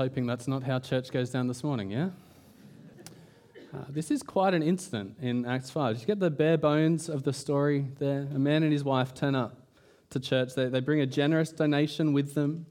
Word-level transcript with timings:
Hoping 0.00 0.24
that's 0.24 0.48
not 0.48 0.62
how 0.62 0.78
church 0.78 1.10
goes 1.10 1.28
down 1.28 1.46
this 1.46 1.62
morning, 1.62 1.90
yeah? 1.90 2.08
Uh, 3.70 3.84
this 3.90 4.10
is 4.10 4.22
quite 4.22 4.54
an 4.54 4.62
incident 4.62 5.14
in 5.20 5.44
Acts 5.44 5.68
5. 5.68 6.00
You 6.00 6.06
get 6.06 6.18
the 6.18 6.30
bare 6.30 6.56
bones 6.56 7.10
of 7.10 7.22
the 7.22 7.34
story 7.34 7.86
there. 7.98 8.26
A 8.34 8.38
man 8.38 8.62
and 8.62 8.72
his 8.72 8.82
wife 8.82 9.12
turn 9.12 9.34
up 9.34 9.58
to 10.08 10.18
church. 10.18 10.54
They, 10.54 10.70
they 10.70 10.80
bring 10.80 11.02
a 11.02 11.06
generous 11.06 11.52
donation 11.52 12.14
with 12.14 12.32
them, 12.32 12.64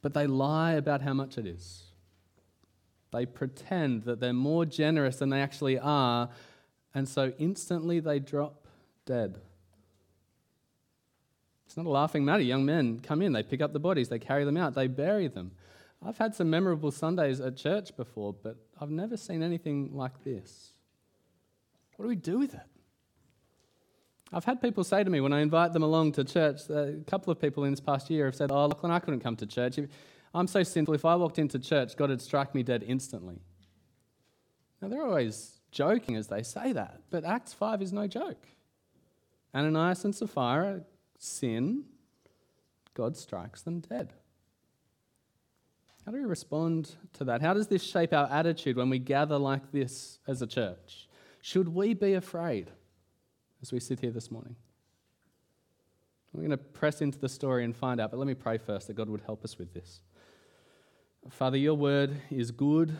but 0.00 0.14
they 0.14 0.26
lie 0.26 0.72
about 0.72 1.02
how 1.02 1.12
much 1.12 1.36
it 1.36 1.44
is. 1.44 1.82
They 3.12 3.26
pretend 3.26 4.04
that 4.04 4.18
they're 4.18 4.32
more 4.32 4.64
generous 4.64 5.16
than 5.16 5.28
they 5.28 5.42
actually 5.42 5.78
are, 5.78 6.30
and 6.94 7.06
so 7.06 7.34
instantly 7.36 8.00
they 8.00 8.20
drop 8.20 8.66
dead. 9.04 9.38
It's 11.66 11.76
not 11.76 11.84
a 11.84 11.90
laughing 11.90 12.24
matter. 12.24 12.42
Young 12.42 12.64
men 12.64 13.00
come 13.00 13.20
in, 13.20 13.34
they 13.34 13.42
pick 13.42 13.60
up 13.60 13.74
the 13.74 13.78
bodies, 13.78 14.08
they 14.08 14.18
carry 14.18 14.44
them 14.44 14.56
out, 14.56 14.72
they 14.72 14.86
bury 14.86 15.28
them. 15.28 15.50
I've 16.04 16.18
had 16.18 16.34
some 16.34 16.48
memorable 16.48 16.90
Sundays 16.90 17.40
at 17.40 17.56
church 17.56 17.96
before, 17.96 18.32
but 18.32 18.56
I've 18.80 18.90
never 18.90 19.16
seen 19.16 19.42
anything 19.42 19.90
like 19.92 20.22
this. 20.22 20.72
What 21.96 22.04
do 22.04 22.08
we 22.08 22.16
do 22.16 22.38
with 22.38 22.54
it? 22.54 22.60
I've 24.32 24.44
had 24.44 24.60
people 24.60 24.84
say 24.84 25.02
to 25.02 25.10
me 25.10 25.20
when 25.20 25.32
I 25.32 25.40
invite 25.40 25.72
them 25.72 25.82
along 25.82 26.12
to 26.12 26.24
church, 26.24 26.68
a 26.68 26.96
couple 27.06 27.32
of 27.32 27.40
people 27.40 27.64
in 27.64 27.72
this 27.72 27.80
past 27.80 28.10
year 28.10 28.26
have 28.26 28.34
said, 28.34 28.52
Oh, 28.52 28.66
Lachlan, 28.66 28.92
I 28.92 28.98
couldn't 28.98 29.20
come 29.20 29.36
to 29.36 29.46
church. 29.46 29.78
I'm 30.34 30.46
so 30.46 30.62
sinful. 30.62 30.94
If 30.94 31.04
I 31.04 31.16
walked 31.16 31.38
into 31.38 31.58
church, 31.58 31.96
God 31.96 32.10
would 32.10 32.20
strike 32.20 32.54
me 32.54 32.62
dead 32.62 32.84
instantly. 32.86 33.40
Now, 34.80 34.88
they're 34.88 35.04
always 35.04 35.58
joking 35.72 36.16
as 36.16 36.28
they 36.28 36.42
say 36.42 36.72
that, 36.72 37.00
but 37.10 37.24
Acts 37.24 37.52
5 37.52 37.82
is 37.82 37.92
no 37.92 38.06
joke. 38.06 38.46
Ananias 39.54 40.04
and 40.04 40.14
Sapphira 40.14 40.82
sin, 41.18 41.84
God 42.94 43.16
strikes 43.16 43.62
them 43.62 43.80
dead. 43.80 44.12
How 46.08 46.12
do 46.12 46.20
we 46.20 46.24
respond 46.24 46.96
to 47.18 47.24
that? 47.24 47.42
How 47.42 47.52
does 47.52 47.66
this 47.66 47.82
shape 47.82 48.14
our 48.14 48.26
attitude 48.30 48.78
when 48.78 48.88
we 48.88 48.98
gather 48.98 49.36
like 49.36 49.72
this 49.72 50.20
as 50.26 50.40
a 50.40 50.46
church? 50.46 51.06
Should 51.42 51.68
we 51.68 51.92
be 51.92 52.14
afraid 52.14 52.70
as 53.60 53.72
we 53.72 53.78
sit 53.78 54.00
here 54.00 54.10
this 54.10 54.30
morning? 54.30 54.56
We're 56.32 56.46
going 56.46 56.52
to 56.52 56.56
press 56.56 57.02
into 57.02 57.18
the 57.18 57.28
story 57.28 57.62
and 57.62 57.76
find 57.76 58.00
out, 58.00 58.10
but 58.10 58.16
let 58.16 58.26
me 58.26 58.32
pray 58.32 58.56
first 58.56 58.86
that 58.86 58.94
God 58.94 59.10
would 59.10 59.20
help 59.20 59.44
us 59.44 59.58
with 59.58 59.74
this. 59.74 60.00
Father, 61.28 61.58
your 61.58 61.74
word 61.74 62.16
is 62.30 62.52
good 62.52 62.96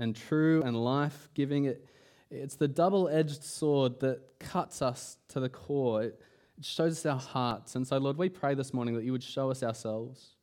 and 0.00 0.16
true 0.16 0.60
and 0.64 0.76
life 0.76 1.28
giving. 1.34 1.66
It, 1.66 1.86
it's 2.32 2.56
the 2.56 2.66
double 2.66 3.08
edged 3.08 3.44
sword 3.44 4.00
that 4.00 4.40
cuts 4.40 4.82
us 4.82 5.18
to 5.28 5.38
the 5.38 5.48
core. 5.48 6.02
It 6.02 6.20
shows 6.62 6.98
us 6.98 7.06
our 7.06 7.20
hearts. 7.20 7.76
And 7.76 7.86
so, 7.86 7.96
Lord, 7.98 8.16
we 8.16 8.28
pray 8.28 8.54
this 8.54 8.74
morning 8.74 8.96
that 8.96 9.04
you 9.04 9.12
would 9.12 9.22
show 9.22 9.52
us 9.52 9.62
ourselves. 9.62 10.34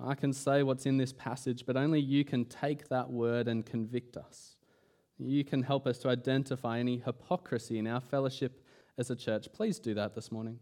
I 0.00 0.14
can 0.14 0.32
say 0.32 0.62
what's 0.62 0.86
in 0.86 0.96
this 0.96 1.12
passage, 1.12 1.64
but 1.66 1.76
only 1.76 2.00
you 2.00 2.24
can 2.24 2.44
take 2.46 2.88
that 2.88 3.10
word 3.10 3.46
and 3.46 3.64
convict 3.64 4.16
us. 4.16 4.56
You 5.18 5.44
can 5.44 5.62
help 5.62 5.86
us 5.86 5.98
to 5.98 6.08
identify 6.08 6.78
any 6.78 6.98
hypocrisy 6.98 7.78
in 7.78 7.86
our 7.86 8.00
fellowship 8.00 8.64
as 8.98 9.10
a 9.10 9.16
church. 9.16 9.48
Please 9.52 9.78
do 9.78 9.94
that 9.94 10.14
this 10.14 10.32
morning, 10.32 10.58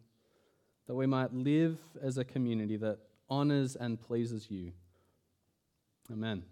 that 0.86 0.94
we 0.94 1.06
might 1.06 1.32
live 1.32 1.78
as 2.02 2.18
a 2.18 2.24
community 2.24 2.76
that 2.78 2.98
honors 3.28 3.76
and 3.76 4.00
pleases 4.00 4.50
you. 4.50 4.72
Amen. 6.12 6.42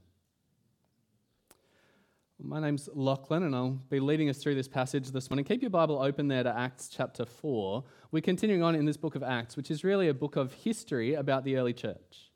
My 2.41 2.61
name's 2.61 2.89
Lachlan, 2.95 3.43
and 3.43 3.57
I'll 3.57 3.81
be 3.91 3.99
leading 3.99 4.29
us 4.29 4.39
through 4.39 4.55
this 4.55 4.69
passage 4.69 5.11
this 5.11 5.29
morning. 5.29 5.45
Keep 5.45 5.61
your 5.61 5.71
Bible 5.71 6.01
open 6.01 6.29
there 6.29 6.45
to 6.45 6.57
Acts 6.57 6.89
chapter 6.89 7.27
4. 7.27 7.83
We're 8.13 8.23
continuing 8.23 8.63
on 8.63 8.77
in 8.77 8.85
this 8.85 8.97
book 8.97 9.17
of 9.17 9.25
Acts, 9.25 9.57
which 9.57 9.73
is 9.73 9.83
really 9.83 10.07
a 10.07 10.15
book 10.15 10.37
of 10.37 10.53
history 10.53 11.15
about 11.15 11.43
the 11.43 11.57
early 11.57 11.73
church. 11.73 12.28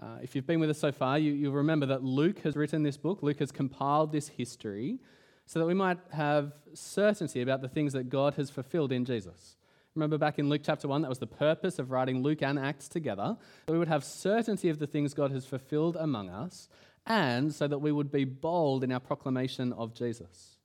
Uh, 0.00 0.18
if 0.22 0.36
you've 0.36 0.46
been 0.46 0.60
with 0.60 0.70
us 0.70 0.78
so 0.78 0.92
far, 0.92 1.18
you, 1.18 1.32
you'll 1.32 1.52
remember 1.52 1.86
that 1.86 2.04
Luke 2.04 2.40
has 2.40 2.54
written 2.54 2.82
this 2.82 2.96
book. 2.96 3.22
Luke 3.22 3.40
has 3.40 3.50
compiled 3.50 4.12
this 4.12 4.28
history 4.28 4.98
so 5.46 5.58
that 5.58 5.66
we 5.66 5.74
might 5.74 5.98
have 6.12 6.52
certainty 6.74 7.40
about 7.40 7.62
the 7.62 7.68
things 7.68 7.94
that 7.94 8.08
God 8.08 8.34
has 8.34 8.50
fulfilled 8.50 8.92
in 8.92 9.04
Jesus. 9.04 9.56
Remember 9.94 10.18
back 10.18 10.38
in 10.38 10.48
Luke 10.48 10.60
chapter 10.64 10.86
1, 10.86 11.02
that 11.02 11.08
was 11.08 11.18
the 11.18 11.26
purpose 11.26 11.80
of 11.80 11.90
writing 11.90 12.22
Luke 12.22 12.42
and 12.42 12.58
Acts 12.58 12.88
together, 12.88 13.36
that 13.66 13.72
we 13.72 13.78
would 13.78 13.88
have 13.88 14.04
certainty 14.04 14.68
of 14.68 14.78
the 14.78 14.86
things 14.86 15.14
God 15.14 15.32
has 15.32 15.46
fulfilled 15.46 15.96
among 15.98 16.30
us, 16.30 16.68
and 17.06 17.52
so 17.52 17.66
that 17.66 17.78
we 17.78 17.90
would 17.90 18.12
be 18.12 18.24
bold 18.24 18.84
in 18.84 18.92
our 18.92 19.00
proclamation 19.00 19.72
of 19.72 19.94
Jesus. 19.94 20.58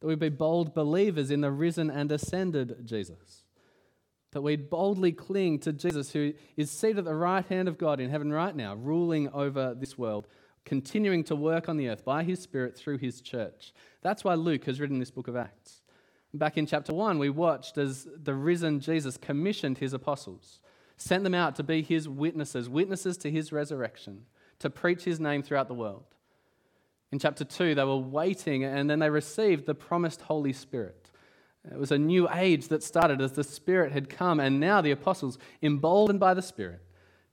That 0.00 0.06
we'd 0.06 0.18
be 0.18 0.30
bold 0.30 0.72
believers 0.72 1.30
in 1.30 1.42
the 1.42 1.50
risen 1.50 1.90
and 1.90 2.10
ascended 2.10 2.86
Jesus 2.86 3.44
that 4.32 4.42
we'd 4.42 4.68
boldly 4.68 5.12
cling 5.12 5.58
to 5.60 5.72
Jesus, 5.72 6.12
who 6.12 6.32
is 6.56 6.70
seated 6.70 6.98
at 6.98 7.04
the 7.04 7.14
right 7.14 7.46
hand 7.46 7.68
of 7.68 7.78
God 7.78 8.00
in 8.00 8.10
heaven 8.10 8.32
right 8.32 8.54
now, 8.54 8.74
ruling 8.74 9.28
over 9.30 9.74
this 9.74 9.96
world, 9.96 10.26
continuing 10.64 11.24
to 11.24 11.34
work 11.34 11.68
on 11.68 11.76
the 11.76 11.88
earth 11.88 12.04
by 12.04 12.22
his 12.24 12.40
Spirit 12.40 12.76
through 12.76 12.98
his 12.98 13.20
church. 13.20 13.72
That's 14.02 14.24
why 14.24 14.34
Luke 14.34 14.64
has 14.64 14.80
written 14.80 14.98
this 14.98 15.10
book 15.10 15.28
of 15.28 15.36
Acts. 15.36 15.82
Back 16.34 16.58
in 16.58 16.66
chapter 16.66 16.92
1, 16.92 17.18
we 17.18 17.30
watched 17.30 17.78
as 17.78 18.06
the 18.14 18.34
risen 18.34 18.80
Jesus 18.80 19.16
commissioned 19.16 19.78
his 19.78 19.94
apostles, 19.94 20.60
sent 20.98 21.24
them 21.24 21.34
out 21.34 21.56
to 21.56 21.62
be 21.62 21.80
his 21.80 22.06
witnesses, 22.06 22.68
witnesses 22.68 23.16
to 23.18 23.30
his 23.30 23.50
resurrection, 23.50 24.26
to 24.58 24.68
preach 24.68 25.04
his 25.04 25.18
name 25.18 25.42
throughout 25.42 25.68
the 25.68 25.74
world. 25.74 26.04
In 27.10 27.18
chapter 27.18 27.44
2, 27.44 27.74
they 27.74 27.84
were 27.84 27.96
waiting 27.96 28.64
and 28.64 28.90
then 28.90 28.98
they 28.98 29.08
received 29.08 29.64
the 29.64 29.74
promised 29.74 30.20
Holy 30.20 30.52
Spirit. 30.52 31.07
It 31.70 31.78
was 31.78 31.92
a 31.92 31.98
new 31.98 32.28
age 32.32 32.68
that 32.68 32.82
started 32.82 33.20
as 33.20 33.32
the 33.32 33.44
Spirit 33.44 33.92
had 33.92 34.08
come, 34.08 34.40
and 34.40 34.58
now 34.58 34.80
the 34.80 34.90
apostles, 34.90 35.38
emboldened 35.62 36.20
by 36.20 36.34
the 36.34 36.42
Spirit, 36.42 36.82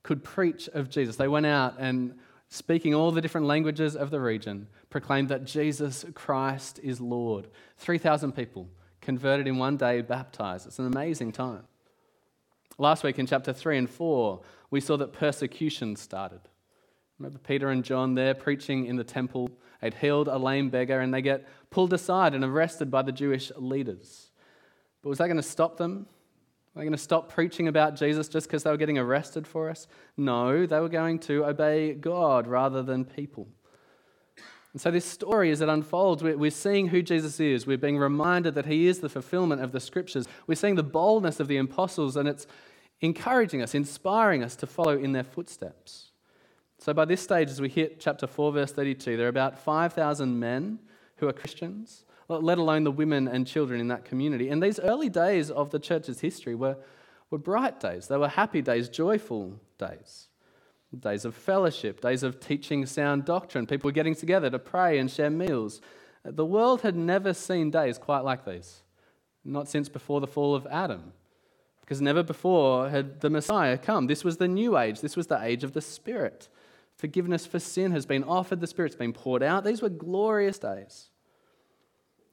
could 0.02 0.22
preach 0.22 0.68
of 0.68 0.90
Jesus. 0.90 1.16
They 1.16 1.28
went 1.28 1.46
out 1.46 1.76
and, 1.78 2.14
speaking 2.48 2.94
all 2.94 3.10
the 3.10 3.20
different 3.20 3.46
languages 3.46 3.96
of 3.96 4.10
the 4.10 4.20
region, 4.20 4.68
proclaimed 4.90 5.30
that 5.30 5.44
Jesus 5.44 6.04
Christ 6.14 6.78
is 6.82 7.00
Lord. 7.00 7.48
3,000 7.78 8.32
people 8.32 8.68
converted 9.00 9.46
in 9.46 9.56
one 9.56 9.76
day, 9.76 10.02
baptized. 10.02 10.66
It's 10.66 10.78
an 10.78 10.86
amazing 10.86 11.32
time. 11.32 11.64
Last 12.78 13.04
week 13.04 13.18
in 13.18 13.26
chapter 13.26 13.52
3 13.52 13.78
and 13.78 13.90
4, 13.90 14.40
we 14.70 14.80
saw 14.80 14.96
that 14.98 15.12
persecution 15.12 15.96
started. 15.96 16.40
Remember 17.18 17.38
Peter 17.38 17.70
and 17.70 17.82
John 17.82 18.14
there 18.14 18.34
preaching 18.34 18.86
in 18.86 18.96
the 18.96 19.04
temple. 19.04 19.50
They'd 19.80 19.94
healed 19.94 20.28
a 20.28 20.38
lame 20.38 20.68
beggar 20.68 21.00
and 21.00 21.14
they 21.14 21.22
get 21.22 21.46
pulled 21.70 21.92
aside 21.92 22.34
and 22.34 22.44
arrested 22.44 22.90
by 22.90 23.02
the 23.02 23.12
Jewish 23.12 23.50
leaders. 23.56 24.25
But 25.06 25.10
was 25.10 25.18
that 25.18 25.28
going 25.28 25.36
to 25.36 25.42
stop 25.44 25.76
them? 25.76 26.04
Were 26.74 26.80
they 26.80 26.84
going 26.84 26.90
to 26.90 26.98
stop 26.98 27.32
preaching 27.32 27.68
about 27.68 27.94
Jesus 27.94 28.26
just 28.26 28.48
because 28.48 28.64
they 28.64 28.72
were 28.72 28.76
getting 28.76 28.98
arrested 28.98 29.46
for 29.46 29.70
us? 29.70 29.86
No, 30.16 30.66
they 30.66 30.80
were 30.80 30.88
going 30.88 31.20
to 31.20 31.44
obey 31.44 31.94
God 31.94 32.48
rather 32.48 32.82
than 32.82 33.04
people. 33.04 33.46
And 34.72 34.82
so, 34.82 34.90
this 34.90 35.04
story, 35.04 35.52
as 35.52 35.60
it 35.60 35.68
unfolds, 35.68 36.24
we're 36.24 36.50
seeing 36.50 36.88
who 36.88 37.02
Jesus 37.02 37.38
is. 37.38 37.68
We're 37.68 37.78
being 37.78 37.98
reminded 37.98 38.56
that 38.56 38.66
he 38.66 38.88
is 38.88 38.98
the 38.98 39.08
fulfillment 39.08 39.62
of 39.62 39.70
the 39.70 39.78
scriptures. 39.78 40.26
We're 40.48 40.56
seeing 40.56 40.74
the 40.74 40.82
boldness 40.82 41.38
of 41.38 41.46
the 41.46 41.58
apostles, 41.58 42.16
and 42.16 42.28
it's 42.28 42.48
encouraging 43.00 43.62
us, 43.62 43.76
inspiring 43.76 44.42
us 44.42 44.56
to 44.56 44.66
follow 44.66 44.98
in 44.98 45.12
their 45.12 45.22
footsteps. 45.22 46.10
So, 46.78 46.92
by 46.92 47.04
this 47.04 47.20
stage, 47.20 47.48
as 47.48 47.60
we 47.60 47.68
hit 47.68 48.00
chapter 48.00 48.26
4, 48.26 48.50
verse 48.50 48.72
32, 48.72 49.16
there 49.16 49.26
are 49.26 49.28
about 49.28 49.56
5,000 49.56 50.36
men 50.36 50.80
who 51.18 51.28
are 51.28 51.32
Christians, 51.32 52.06
let 52.28 52.58
alone 52.58 52.84
the 52.84 52.90
women 52.90 53.28
and 53.28 53.46
children 53.46 53.80
in 53.80 53.88
that 53.88 54.04
community. 54.04 54.48
And 54.48 54.62
these 54.62 54.80
early 54.80 55.08
days 55.08 55.50
of 55.50 55.70
the 55.70 55.78
church's 55.78 56.20
history 56.20 56.54
were, 56.54 56.76
were 57.30 57.38
bright 57.38 57.80
days. 57.80 58.08
They 58.08 58.16
were 58.16 58.28
happy 58.28 58.62
days, 58.62 58.88
joyful 58.88 59.60
days, 59.78 60.28
days 60.98 61.24
of 61.24 61.34
fellowship, 61.34 62.00
days 62.00 62.22
of 62.22 62.40
teaching 62.40 62.84
sound 62.86 63.24
doctrine. 63.24 63.66
People 63.66 63.88
were 63.88 63.92
getting 63.92 64.14
together 64.14 64.50
to 64.50 64.58
pray 64.58 64.98
and 64.98 65.10
share 65.10 65.30
meals. 65.30 65.80
The 66.24 66.44
world 66.44 66.80
had 66.80 66.96
never 66.96 67.32
seen 67.32 67.70
days 67.70 67.98
quite 67.98 68.24
like 68.24 68.44
these, 68.44 68.82
not 69.44 69.68
since 69.68 69.88
before 69.88 70.20
the 70.20 70.26
fall 70.26 70.54
of 70.54 70.66
Adam. 70.66 71.12
Because 71.80 72.00
never 72.00 72.24
before 72.24 72.88
had 72.88 73.20
the 73.20 73.30
Messiah 73.30 73.78
come. 73.78 74.08
This 74.08 74.24
was 74.24 74.38
the 74.38 74.48
new 74.48 74.76
age. 74.76 75.00
This 75.00 75.14
was 75.14 75.28
the 75.28 75.40
age 75.40 75.62
of 75.62 75.72
the 75.72 75.80
Spirit. 75.80 76.48
Forgiveness 76.96 77.46
for 77.46 77.60
sin 77.60 77.92
has 77.92 78.06
been 78.06 78.24
offered, 78.24 78.58
the 78.58 78.66
Spirit's 78.66 78.96
been 78.96 79.12
poured 79.12 79.44
out. 79.44 79.64
These 79.64 79.82
were 79.82 79.88
glorious 79.88 80.58
days. 80.58 81.10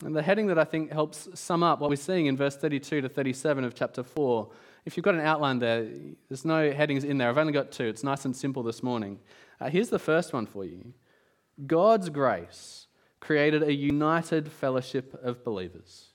And 0.06 0.16
the 0.16 0.22
heading 0.22 0.48
that 0.48 0.60
I 0.60 0.64
think 0.64 0.92
helps 0.92 1.30
sum 1.34 1.64
up 1.64 1.80
what 1.80 1.90
we're 1.90 1.96
seeing 1.96 2.26
in 2.26 2.36
verse 2.36 2.56
32 2.58 3.02
to 3.02 3.10
37 3.10 3.64
of 3.64 3.74
chapter 3.74 4.04
4, 4.04 4.50
if 4.86 4.98
you've 4.98 5.04
got 5.04 5.16
an 5.16 5.22
outline 5.22 5.60
there, 5.60 5.88
there's 6.30 6.46
no 6.46 6.72
headings 6.72 7.04
in 7.04 7.18
there. 7.18 7.30
I've 7.30 7.38
only 7.38 7.54
got 7.54 7.72
two. 7.72 7.86
It's 7.86 8.04
nice 8.04 8.26
and 8.26 8.36
simple 8.36 8.64
this 8.64 8.84
morning. 8.84 9.20
Uh, 9.60 9.70
here's 9.70 9.90
the 9.90 10.00
first 10.00 10.34
one 10.34 10.46
for 10.46 10.66
you 10.66 10.94
God's 11.66 12.10
grace 12.10 12.88
created 13.20 13.64
a 13.64 13.74
united 13.74 14.52
fellowship 14.52 15.18
of 15.24 15.44
believers. 15.44 16.10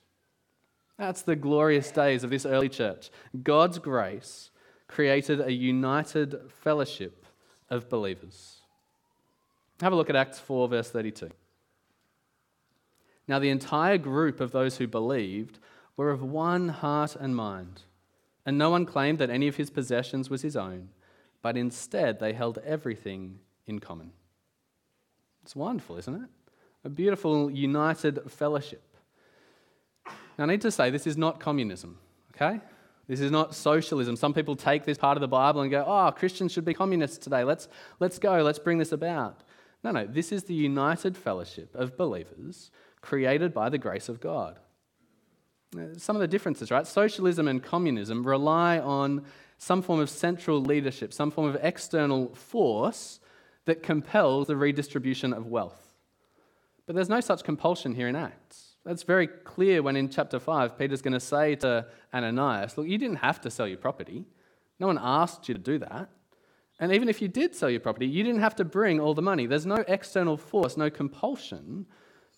That's 0.97 1.21
the 1.23 1.35
glorious 1.35 1.91
days 1.91 2.23
of 2.23 2.29
this 2.29 2.45
early 2.45 2.69
church. 2.69 3.09
God's 3.41 3.79
grace 3.79 4.51
created 4.87 5.39
a 5.39 5.51
united 5.51 6.39
fellowship 6.49 7.25
of 7.69 7.89
believers. 7.89 8.57
Have 9.81 9.93
a 9.93 9.95
look 9.95 10.09
at 10.09 10.15
Acts 10.15 10.39
4, 10.39 10.67
verse 10.67 10.91
32. 10.91 11.29
Now, 13.29 13.37
the 13.37 13.51
entire 13.51 13.99
group 13.99 14.39
of 14.39 14.51
those 14.51 14.77
who 14.77 14.87
believed 14.87 15.59
were 15.95 16.09
of 16.09 16.23
one 16.23 16.69
heart 16.69 17.15
and 17.15 17.35
mind, 17.35 17.83
and 18.43 18.57
no 18.57 18.71
one 18.71 18.87
claimed 18.87 19.19
that 19.19 19.29
any 19.29 19.47
of 19.47 19.55
his 19.55 19.69
possessions 19.69 20.31
was 20.31 20.41
his 20.41 20.57
own, 20.57 20.89
but 21.43 21.55
instead 21.55 22.19
they 22.19 22.33
held 22.33 22.57
everything 22.65 23.37
in 23.67 23.77
common. 23.77 24.13
It's 25.43 25.55
wonderful, 25.55 25.97
isn't 25.97 26.15
it? 26.15 26.29
A 26.83 26.89
beautiful, 26.89 27.51
united 27.51 28.19
fellowship. 28.31 28.97
Now, 30.07 30.45
I 30.45 30.47
need 30.47 30.61
to 30.61 30.71
say 30.71 30.89
this 30.89 31.05
is 31.05 31.15
not 31.15 31.39
communism, 31.39 31.99
okay? 32.35 32.59
This 33.07 33.19
is 33.19 33.29
not 33.29 33.53
socialism. 33.53 34.15
Some 34.15 34.33
people 34.33 34.55
take 34.55 34.85
this 34.85 34.97
part 34.97 35.17
of 35.17 35.21
the 35.21 35.27
Bible 35.27 35.61
and 35.61 35.69
go, 35.69 35.85
oh, 35.85 36.11
Christians 36.11 36.51
should 36.51 36.65
be 36.65 36.73
communists 36.73 37.19
today. 37.19 37.43
Let's, 37.43 37.67
let's 37.99 38.17
go, 38.17 38.41
let's 38.41 38.57
bring 38.57 38.79
this 38.79 38.91
about. 38.91 39.43
No, 39.83 39.91
no, 39.91 40.07
this 40.07 40.31
is 40.31 40.45
the 40.45 40.55
united 40.55 41.15
fellowship 41.15 41.75
of 41.75 41.95
believers 41.95 42.71
created 43.01 43.53
by 43.53 43.69
the 43.69 43.77
grace 43.77 44.09
of 44.09 44.19
God. 44.19 44.59
Some 45.97 46.15
of 46.15 46.19
the 46.19 46.27
differences, 46.27 46.71
right? 46.71 46.87
Socialism 46.87 47.47
and 47.47 47.61
communism 47.61 48.25
rely 48.25 48.79
on 48.79 49.25
some 49.57 49.81
form 49.81 49.99
of 49.99 50.09
central 50.09 50.61
leadership, 50.61 51.13
some 51.13 51.29
form 51.29 51.47
of 51.47 51.57
external 51.61 52.33
force 52.33 53.19
that 53.65 53.83
compels 53.83 54.47
the 54.47 54.55
redistribution 54.55 55.33
of 55.33 55.45
wealth. 55.45 55.93
But 56.87 56.95
there's 56.95 57.09
no 57.09 57.19
such 57.19 57.43
compulsion 57.43 57.93
here 57.93 58.07
in 58.07 58.15
Acts. 58.15 58.77
That's 58.83 59.03
very 59.03 59.27
clear 59.27 59.83
when 59.83 59.95
in 59.95 60.09
chapter 60.09 60.39
5, 60.39 60.77
Peter's 60.77 61.03
going 61.03 61.13
to 61.13 61.19
say 61.19 61.55
to 61.57 61.85
Ananias, 62.13 62.77
Look, 62.77 62.87
you 62.87 62.97
didn't 62.97 63.17
have 63.17 63.39
to 63.41 63.51
sell 63.51 63.67
your 63.67 63.77
property. 63.77 64.25
No 64.79 64.87
one 64.87 64.97
asked 64.99 65.47
you 65.47 65.53
to 65.53 65.59
do 65.59 65.77
that. 65.79 66.09
And 66.79 66.93
even 66.93 67.09
if 67.09 67.21
you 67.21 67.27
did 67.27 67.53
sell 67.53 67.69
your 67.69 67.81
property, 67.81 68.07
you 68.07 68.23
didn't 68.23 68.39
have 68.39 68.55
to 68.55 68.65
bring 68.65 68.99
all 68.99 69.13
the 69.13 69.21
money. 69.21 69.45
There's 69.45 69.65
no 69.65 69.83
external 69.87 70.37
force, 70.37 70.77
no 70.77 70.89
compulsion. 70.89 71.85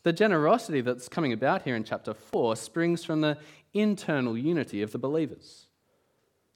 The 0.04 0.14
generosity 0.14 0.82
that's 0.82 1.08
coming 1.08 1.32
about 1.32 1.62
here 1.64 1.76
in 1.76 1.84
chapter 1.84 2.14
4 2.14 2.56
springs 2.56 3.04
from 3.04 3.22
the 3.22 3.38
internal 3.74 4.38
unity 4.38 4.82
of 4.82 4.92
the 4.92 4.98
believers. 4.98 5.68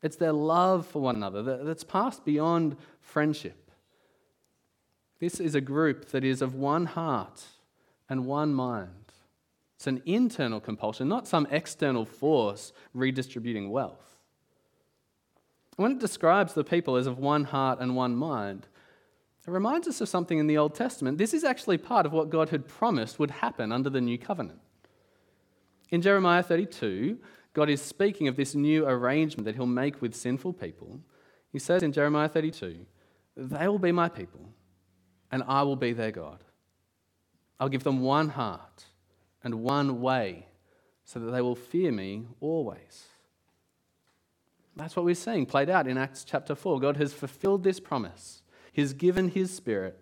It's 0.02 0.16
their 0.16 0.34
love 0.34 0.86
for 0.86 1.02
one 1.02 1.16
another 1.16 1.64
that's 1.64 1.84
passed 1.84 2.26
beyond 2.26 2.78
friendship. 3.02 3.72
This 5.20 5.40
is 5.40 5.56
a 5.56 5.62
group 5.62 6.10
that 6.10 6.24
is 6.24 6.42
of 6.42 6.56
one 6.56 6.86
heart 6.86 7.44
and 8.10 8.26
one 8.26 8.54
mind. 8.54 8.90
It's 9.76 9.88
an 9.88 10.02
internal 10.06 10.60
compulsion, 10.60 11.08
not 11.08 11.28
some 11.28 11.48
external 11.52 12.06
force 12.06 12.74
redistributing 12.94 13.70
wealth. 13.70 14.18
When 15.76 15.92
it 15.92 16.00
describes 16.00 16.54
the 16.54 16.64
people 16.64 16.96
as 16.96 17.08
of 17.08 17.20
one 17.20 17.46
heart 17.46 17.80
and 17.80 17.96
one 17.96 18.16
mind, 18.16 18.68
it 19.48 19.52
reminds 19.52 19.88
us 19.88 20.02
of 20.02 20.10
something 20.10 20.40
in 20.40 20.48
the 20.48 20.58
Old 20.58 20.74
Testament. 20.74 21.18
This 21.18 21.34
is 21.34 21.44
actually 21.44 21.78
part 21.78 22.06
of 22.06 22.12
what 22.12 22.30
God 22.30 22.50
had 22.50 22.68
promised 22.68 23.20
would 23.20 23.32
happen 23.32 23.72
under 23.72 23.90
the 23.90 24.02
new 24.02 24.18
covenant. 24.18 24.60
In 25.92 26.02
Jeremiah 26.02 26.42
32, 26.42 27.20
God 27.54 27.70
is 27.70 27.82
speaking 27.82 28.28
of 28.28 28.36
this 28.36 28.56
new 28.56 28.88
arrangement 28.88 29.46
that 29.46 29.56
he'll 29.56 29.66
make 29.66 30.02
with 30.02 30.16
sinful 30.16 30.54
people. 30.54 31.00
He 31.52 31.60
says 31.60 31.84
in 31.84 31.92
Jeremiah 31.92 32.28
32, 32.28 32.86
They 33.38 33.68
will 33.68 33.80
be 33.80 33.92
my 33.92 34.10
people, 34.10 34.50
and 35.32 35.44
I 35.48 35.62
will 35.64 35.76
be 35.76 35.94
their 35.94 36.12
God. 36.12 36.44
I'll 37.60 37.70
give 37.70 37.84
them 37.84 38.02
one 38.02 38.30
heart 38.30 38.86
and 39.44 39.62
one 39.64 40.02
way, 40.02 40.48
so 41.06 41.20
that 41.20 41.32
they 41.32 41.42
will 41.42 41.56
fear 41.56 41.92
me 41.92 42.26
always. 42.42 43.06
That's 44.76 44.96
what 44.96 45.06
we're 45.06 45.16
seeing 45.16 45.46
played 45.46 45.70
out 45.70 45.88
in 45.88 45.98
Acts 45.98 46.26
chapter 46.26 46.56
4. 46.56 46.80
God 46.80 46.98
has 46.98 47.14
fulfilled 47.14 47.64
this 47.64 47.80
promise, 47.80 48.42
He's 48.76 48.92
given 48.92 49.30
His 49.30 49.56
Spirit, 49.56 49.98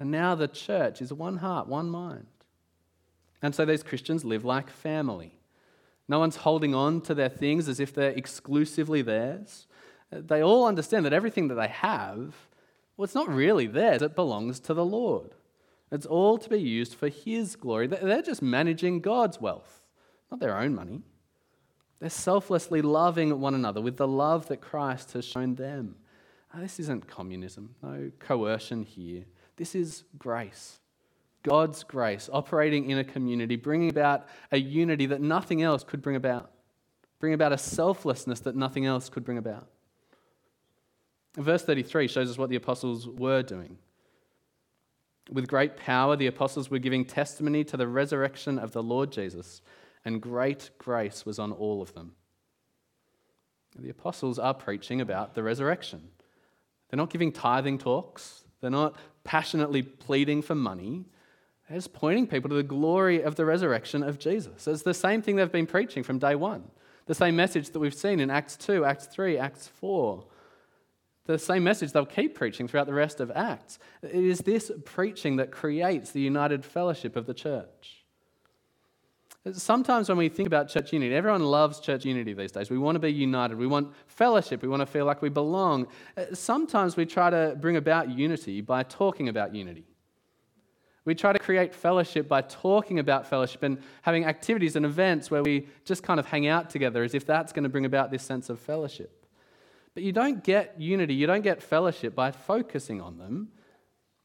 and 0.00 0.10
now 0.10 0.34
the 0.34 0.48
church 0.48 1.00
is 1.00 1.12
one 1.12 1.36
heart, 1.36 1.68
one 1.68 1.88
mind. 1.88 2.26
And 3.40 3.54
so 3.54 3.64
these 3.64 3.84
Christians 3.84 4.24
live 4.24 4.44
like 4.44 4.70
family. 4.70 5.38
No 6.08 6.18
one's 6.18 6.34
holding 6.34 6.74
on 6.74 7.00
to 7.02 7.14
their 7.14 7.28
things 7.28 7.68
as 7.68 7.78
if 7.78 7.94
they're 7.94 8.10
exclusively 8.10 9.02
theirs. 9.02 9.68
They 10.10 10.42
all 10.42 10.66
understand 10.66 11.06
that 11.06 11.12
everything 11.12 11.46
that 11.46 11.54
they 11.54 11.68
have, 11.68 12.34
well, 12.96 13.04
it's 13.04 13.14
not 13.14 13.28
really 13.28 13.68
theirs, 13.68 14.02
it 14.02 14.16
belongs 14.16 14.58
to 14.60 14.74
the 14.74 14.84
Lord. 14.84 15.36
It's 15.92 16.06
all 16.06 16.38
to 16.38 16.50
be 16.50 16.60
used 16.60 16.94
for 16.94 17.08
His 17.08 17.54
glory. 17.54 17.86
They're 17.86 18.20
just 18.20 18.42
managing 18.42 19.00
God's 19.00 19.40
wealth, 19.40 19.84
not 20.28 20.40
their 20.40 20.58
own 20.58 20.74
money. 20.74 21.02
They're 22.00 22.10
selflessly 22.10 22.82
loving 22.82 23.40
one 23.40 23.54
another 23.54 23.80
with 23.80 23.96
the 23.96 24.08
love 24.08 24.48
that 24.48 24.60
Christ 24.60 25.12
has 25.12 25.24
shown 25.24 25.54
them. 25.54 25.94
Now, 26.52 26.60
this 26.60 26.80
isn't 26.80 27.06
communism, 27.06 27.74
no 27.82 28.10
coercion 28.18 28.82
here. 28.82 29.24
This 29.56 29.74
is 29.74 30.04
grace. 30.18 30.80
God's 31.42 31.84
grace 31.84 32.28
operating 32.32 32.90
in 32.90 32.98
a 32.98 33.04
community, 33.04 33.56
bringing 33.56 33.90
about 33.90 34.26
a 34.50 34.58
unity 34.58 35.06
that 35.06 35.20
nothing 35.20 35.62
else 35.62 35.84
could 35.84 36.02
bring 36.02 36.16
about, 36.16 36.50
bring 37.20 37.34
about 37.34 37.52
a 37.52 37.58
selflessness 37.58 38.40
that 38.40 38.56
nothing 38.56 38.86
else 38.86 39.08
could 39.08 39.24
bring 39.24 39.38
about. 39.38 39.68
Verse 41.36 41.62
33 41.62 42.08
shows 42.08 42.30
us 42.30 42.38
what 42.38 42.50
the 42.50 42.56
apostles 42.56 43.06
were 43.06 43.42
doing. 43.42 43.78
With 45.30 45.46
great 45.46 45.76
power, 45.76 46.16
the 46.16 46.26
apostles 46.26 46.70
were 46.70 46.78
giving 46.78 47.04
testimony 47.04 47.62
to 47.64 47.76
the 47.76 47.86
resurrection 47.86 48.58
of 48.58 48.72
the 48.72 48.82
Lord 48.82 49.12
Jesus 49.12 49.60
and 50.04 50.22
great 50.22 50.70
grace 50.78 51.26
was 51.26 51.38
on 51.38 51.52
all 51.52 51.82
of 51.82 51.92
them. 51.94 52.12
The 53.78 53.90
apostles 53.90 54.38
are 54.38 54.54
preaching 54.54 55.00
about 55.00 55.34
the 55.34 55.42
resurrection. 55.42 56.08
They're 56.88 56.96
not 56.96 57.10
giving 57.10 57.32
tithing 57.32 57.78
talks, 57.78 58.44
they're 58.60 58.70
not 58.70 58.96
passionately 59.24 59.82
pleading 59.82 60.42
for 60.42 60.54
money. 60.54 61.04
They're 61.68 61.76
just 61.76 61.92
pointing 61.92 62.26
people 62.26 62.48
to 62.48 62.56
the 62.56 62.62
glory 62.62 63.22
of 63.22 63.36
the 63.36 63.44
resurrection 63.44 64.02
of 64.02 64.18
Jesus. 64.18 64.66
It's 64.66 64.82
the 64.82 64.94
same 64.94 65.20
thing 65.20 65.36
they've 65.36 65.52
been 65.52 65.66
preaching 65.66 66.02
from 66.02 66.18
day 66.18 66.34
one. 66.34 66.64
The 67.06 67.14
same 67.14 67.36
message 67.36 67.70
that 67.70 67.78
we've 67.78 67.94
seen 67.94 68.20
in 68.20 68.30
Acts 68.30 68.56
2, 68.56 68.84
Acts 68.86 69.06
3, 69.06 69.38
Acts 69.38 69.66
4. 69.66 70.24
The 71.26 71.38
same 71.38 71.62
message 71.62 71.92
they'll 71.92 72.06
keep 72.06 72.34
preaching 72.34 72.68
throughout 72.68 72.86
the 72.86 72.94
rest 72.94 73.20
of 73.20 73.30
Acts. 73.34 73.78
It 74.02 74.14
is 74.14 74.38
this 74.40 74.72
preaching 74.86 75.36
that 75.36 75.50
creates 75.50 76.10
the 76.10 76.22
united 76.22 76.64
fellowship 76.64 77.16
of 77.16 77.26
the 77.26 77.34
church. 77.34 77.97
Sometimes 79.52 80.08
when 80.08 80.18
we 80.18 80.28
think 80.28 80.46
about 80.46 80.68
church 80.68 80.92
unity, 80.92 81.14
everyone 81.14 81.42
loves 81.42 81.80
church 81.80 82.04
unity 82.04 82.32
these 82.32 82.52
days. 82.52 82.70
We 82.70 82.78
want 82.78 82.96
to 82.96 83.00
be 83.00 83.12
united. 83.12 83.56
We 83.56 83.66
want 83.66 83.92
fellowship. 84.06 84.62
We 84.62 84.68
want 84.68 84.80
to 84.80 84.86
feel 84.86 85.04
like 85.04 85.22
we 85.22 85.28
belong. 85.28 85.86
Uh, 86.16 86.26
sometimes 86.32 86.96
we 86.96 87.06
try 87.06 87.30
to 87.30 87.56
bring 87.60 87.76
about 87.76 88.10
unity 88.10 88.60
by 88.60 88.82
talking 88.82 89.28
about 89.28 89.54
unity. 89.54 89.84
We 91.04 91.14
try 91.14 91.32
to 91.32 91.38
create 91.38 91.74
fellowship 91.74 92.28
by 92.28 92.42
talking 92.42 92.98
about 92.98 93.26
fellowship 93.26 93.62
and 93.62 93.78
having 94.02 94.24
activities 94.24 94.76
and 94.76 94.84
events 94.84 95.30
where 95.30 95.42
we 95.42 95.68
just 95.84 96.02
kind 96.02 96.20
of 96.20 96.26
hang 96.26 96.46
out 96.46 96.68
together 96.68 97.02
as 97.02 97.14
if 97.14 97.24
that's 97.24 97.52
going 97.52 97.62
to 97.62 97.70
bring 97.70 97.86
about 97.86 98.10
this 98.10 98.22
sense 98.22 98.50
of 98.50 98.60
fellowship. 98.60 99.26
But 99.94 100.02
you 100.02 100.12
don't 100.12 100.44
get 100.44 100.78
unity, 100.78 101.14
you 101.14 101.26
don't 101.26 101.42
get 101.42 101.62
fellowship 101.62 102.14
by 102.14 102.30
focusing 102.30 103.00
on 103.00 103.18
them. 103.18 103.48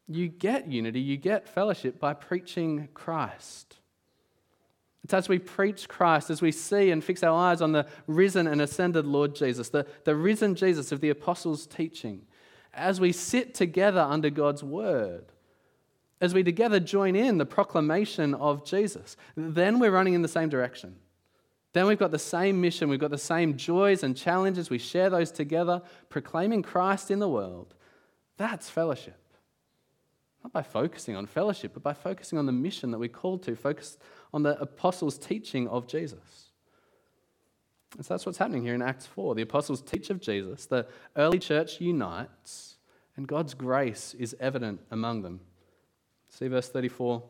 You 0.08 0.28
get 0.28 0.68
unity, 0.68 1.00
you 1.00 1.16
get 1.16 1.48
fellowship 1.48 2.00
by 2.00 2.14
preaching 2.14 2.90
Christ. 2.94 3.78
It's 5.04 5.14
as 5.14 5.28
we 5.28 5.40
preach 5.40 5.90
Christ, 5.90 6.30
as 6.30 6.42
we 6.42 6.52
see 6.52 6.92
and 6.92 7.04
fix 7.04 7.24
our 7.24 7.38
eyes 7.38 7.62
on 7.62 7.74
the 7.74 7.86
risen 8.08 8.48
and 8.48 8.62
ascended 8.62 9.06
Lord 9.06 9.36
Jesus, 9.36 9.70
the, 9.70 9.86
the 10.06 10.16
risen 10.16 10.56
Jesus 10.56 10.92
of 10.92 11.02
the 11.02 11.10
apostles' 11.10 11.68
teaching, 11.68 12.22
as 12.74 13.00
we 13.02 13.12
sit 13.12 13.54
together 13.54 14.00
under 14.00 14.30
God's 14.30 14.64
word, 14.64 15.26
as 16.22 16.34
we 16.34 16.42
together 16.42 16.80
join 16.80 17.18
in 17.18 17.38
the 17.38 17.46
proclamation 17.46 18.34
of 18.36 18.66
Jesus, 18.66 19.18
then 19.36 19.78
we're 19.80 19.92
running 19.92 20.14
in 20.14 20.22
the 20.22 20.28
same 20.30 20.48
direction. 20.48 20.96
Then 21.74 21.88
we've 21.88 22.00
got 22.00 22.12
the 22.12 22.20
same 22.20 22.62
mission, 22.62 22.88
we've 22.88 23.00
got 23.00 23.12
the 23.12 23.18
same 23.18 23.58
joys 23.58 24.04
and 24.04 24.16
challenges, 24.16 24.70
we 24.70 24.78
share 24.78 25.10
those 25.10 25.32
together, 25.32 25.82
proclaiming 26.10 26.62
Christ 26.62 27.12
in 27.12 27.20
the 27.20 27.28
world. 27.28 27.74
That's 28.38 28.70
fellowship. 28.70 29.20
Not 30.44 30.54
by 30.54 30.62
focusing 30.62 31.16
on 31.16 31.26
fellowship, 31.26 31.72
but 31.74 31.84
by 31.84 31.94
focusing 31.94 32.38
on 32.38 32.46
the 32.46 32.52
mission 32.52 32.92
that 32.92 33.00
we're 33.00 33.10
called 33.10 33.44
to, 33.44 33.56
focus 33.56 33.98
on 34.34 34.44
the 34.44 34.60
apostles' 34.60 35.18
teaching 35.18 35.68
of 35.68 35.88
Jesus. 35.88 36.50
And 37.96 38.06
so 38.06 38.14
that's 38.14 38.26
what's 38.26 38.40
happening 38.40 38.64
here 38.64 38.74
in 38.74 38.82
Acts 38.82 39.06
4. 39.06 39.36
The 39.36 39.44
apostles 39.44 39.82
teach 39.82 40.10
of 40.10 40.20
Jesus, 40.20 40.66
the 40.66 40.88
early 41.16 41.38
church 41.40 41.80
unites, 41.80 42.78
and 43.16 43.28
God's 43.28 43.54
grace 43.54 44.16
is 44.18 44.36
evident 44.40 44.82
among 44.90 45.22
them. 45.22 45.42
See 46.30 46.48
verse 46.48 46.70
34. 46.70 47.22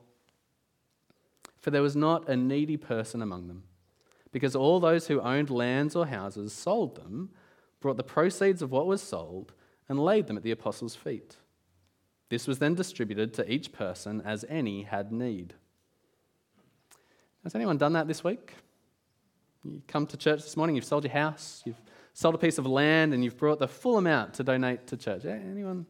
For 1.59 1.71
there 1.71 1.81
was 1.81 1.95
not 1.95 2.29
a 2.29 2.37
needy 2.37 2.77
person 2.77 3.21
among 3.21 3.47
them, 3.47 3.63
because 4.31 4.55
all 4.55 4.79
those 4.79 5.07
who 5.07 5.19
owned 5.19 5.49
lands 5.49 5.95
or 5.95 6.07
houses 6.07 6.53
sold 6.53 6.95
them, 6.95 7.29
brought 7.81 7.97
the 7.97 8.03
proceeds 8.03 8.61
of 8.61 8.71
what 8.71 8.87
was 8.87 9.01
sold, 9.01 9.51
and 9.89 9.99
laid 9.99 10.27
them 10.27 10.37
at 10.37 10.43
the 10.43 10.51
apostles' 10.51 10.95
feet. 10.95 11.35
This 12.29 12.47
was 12.47 12.59
then 12.59 12.73
distributed 12.73 13.33
to 13.33 13.51
each 13.51 13.73
person 13.73 14.21
as 14.21 14.45
any 14.47 14.83
had 14.83 15.11
need. 15.11 15.55
Has 17.43 17.55
anyone 17.55 17.77
done 17.77 17.93
that 17.93 18.07
this 18.07 18.23
week? 18.23 18.53
You 19.63 19.81
come 19.87 20.05
to 20.07 20.17
church 20.17 20.43
this 20.43 20.57
morning, 20.57 20.75
you've 20.75 20.85
sold 20.85 21.03
your 21.03 21.13
house, 21.13 21.61
you've 21.65 21.81
sold 22.13 22.35
a 22.35 22.37
piece 22.37 22.57
of 22.57 22.65
land, 22.65 23.13
and 23.13 23.23
you've 23.23 23.37
brought 23.37 23.59
the 23.59 23.67
full 23.67 23.97
amount 23.97 24.33
to 24.35 24.43
donate 24.43 24.87
to 24.87 24.97
church. 24.97 25.25
Anyone? 25.25 25.85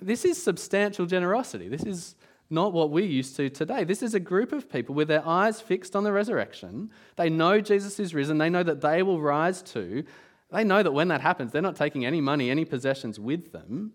This 0.00 0.24
is 0.24 0.42
substantial 0.42 1.06
generosity. 1.06 1.68
This 1.68 1.84
is 1.84 2.16
not 2.50 2.72
what 2.72 2.90
we're 2.90 3.04
used 3.04 3.36
to 3.36 3.50
today. 3.50 3.84
This 3.84 4.02
is 4.02 4.14
a 4.14 4.20
group 4.20 4.52
of 4.52 4.70
people 4.70 4.94
with 4.94 5.08
their 5.08 5.26
eyes 5.26 5.60
fixed 5.60 5.94
on 5.94 6.04
the 6.04 6.12
resurrection. 6.12 6.90
They 7.16 7.28
know 7.28 7.60
Jesus 7.60 8.00
is 8.00 8.14
risen, 8.14 8.38
they 8.38 8.50
know 8.50 8.62
that 8.62 8.80
they 8.80 9.02
will 9.02 9.20
rise 9.20 9.62
too. 9.62 10.04
They 10.50 10.64
know 10.64 10.82
that 10.82 10.92
when 10.92 11.08
that 11.08 11.20
happens, 11.20 11.52
they're 11.52 11.60
not 11.60 11.76
taking 11.76 12.06
any 12.06 12.22
money, 12.22 12.50
any 12.50 12.64
possessions 12.64 13.20
with 13.20 13.52
them. 13.52 13.92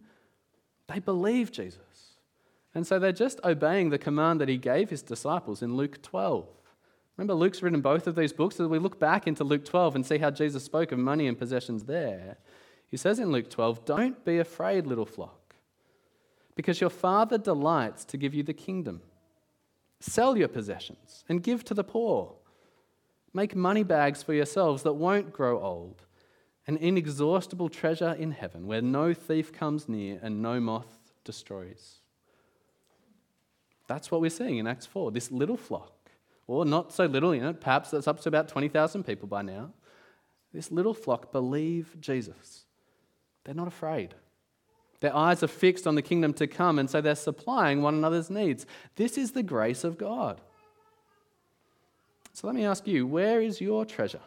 They 0.87 0.99
believe 0.99 1.51
Jesus. 1.51 2.17
And 2.75 2.85
so 2.85 2.99
they're 2.99 3.11
just 3.11 3.39
obeying 3.43 3.89
the 3.89 3.97
command 3.97 4.39
that 4.39 4.49
he 4.49 4.57
gave 4.57 4.91
his 4.91 5.01
disciples 5.01 5.63
in 5.63 5.75
Luke 5.75 6.01
12. 6.03 6.47
Remember, 7.17 7.33
Luke's 7.35 7.61
written 7.61 7.81
both 7.81 8.07
of 8.07 8.15
these 8.15 8.33
books. 8.33 8.59
As 8.59 8.67
we 8.67 8.79
look 8.79 8.99
back 8.99 9.27
into 9.27 9.43
Luke 9.43 9.65
12 9.65 9.95
and 9.95 10.05
see 10.05 10.17
how 10.17 10.31
Jesus 10.31 10.63
spoke 10.63 10.91
of 10.91 10.99
money 10.99 11.27
and 11.27 11.37
possessions 11.37 11.83
there, 11.83 12.37
he 12.87 12.97
says 12.97 13.19
in 13.19 13.31
Luke 13.31 13.49
12, 13.49 13.85
Don't 13.85 14.23
be 14.25 14.39
afraid, 14.39 14.87
little 14.87 15.05
flock, 15.05 15.55
because 16.55 16.81
your 16.81 16.89
Father 16.89 17.37
delights 17.37 18.05
to 18.05 18.17
give 18.17 18.33
you 18.33 18.43
the 18.43 18.53
kingdom. 18.53 19.01
Sell 19.99 20.37
your 20.37 20.47
possessions 20.47 21.23
and 21.29 21.41
give 21.41 21.63
to 21.65 21.73
the 21.73 21.83
poor. 21.83 22.33
Make 23.33 23.55
money 23.55 23.83
bags 23.83 24.21
for 24.21 24.33
yourselves 24.33 24.83
that 24.83 24.93
won't 24.93 25.31
grow 25.31 25.61
old, 25.61 26.03
an 26.67 26.77
inexhaustible 26.77 27.69
treasure 27.69 28.11
in 28.11 28.31
heaven 28.31 28.67
where 28.67 28.81
no 28.81 29.13
thief 29.13 29.53
comes 29.53 29.87
near 29.87 30.19
and 30.21 30.41
no 30.41 30.59
moth 30.59 30.99
destroys. 31.23 31.99
That's 33.87 34.11
what 34.11 34.21
we're 34.21 34.29
seeing 34.29 34.57
in 34.57 34.67
Acts 34.67 34.85
4 34.85 35.11
this 35.11 35.31
little 35.31 35.57
flock, 35.57 35.92
or 36.47 36.65
not 36.65 36.91
so 36.91 37.05
little, 37.05 37.33
you 37.33 37.41
know, 37.41 37.53
perhaps 37.53 37.91
that's 37.91 38.07
up 38.07 38.19
to 38.21 38.29
about 38.29 38.47
20,000 38.47 39.03
people 39.03 39.27
by 39.27 39.41
now. 39.41 39.71
This 40.53 40.71
little 40.71 40.93
flock 40.93 41.31
believe 41.31 41.95
Jesus. 41.99 42.65
They're 43.43 43.55
not 43.55 43.67
afraid. 43.67 44.13
Their 44.99 45.15
eyes 45.15 45.43
are 45.43 45.47
fixed 45.47 45.85
on 45.85 45.95
the 45.95 46.01
kingdom 46.01 46.33
to 46.35 46.47
come, 46.47 46.79
and 46.79 46.89
so 46.89 47.01
they're 47.01 47.15
supplying 47.15 47.81
one 47.81 47.95
another's 47.95 48.29
needs. 48.29 48.65
This 48.95 49.17
is 49.17 49.31
the 49.31 49.43
grace 49.43 49.83
of 49.83 49.97
God. 49.97 50.39
So 52.33 52.47
let 52.47 52.55
me 52.55 52.65
ask 52.65 52.87
you 52.87 53.05
where 53.05 53.41
is 53.41 53.59
your 53.59 53.85
treasure? 53.85 54.21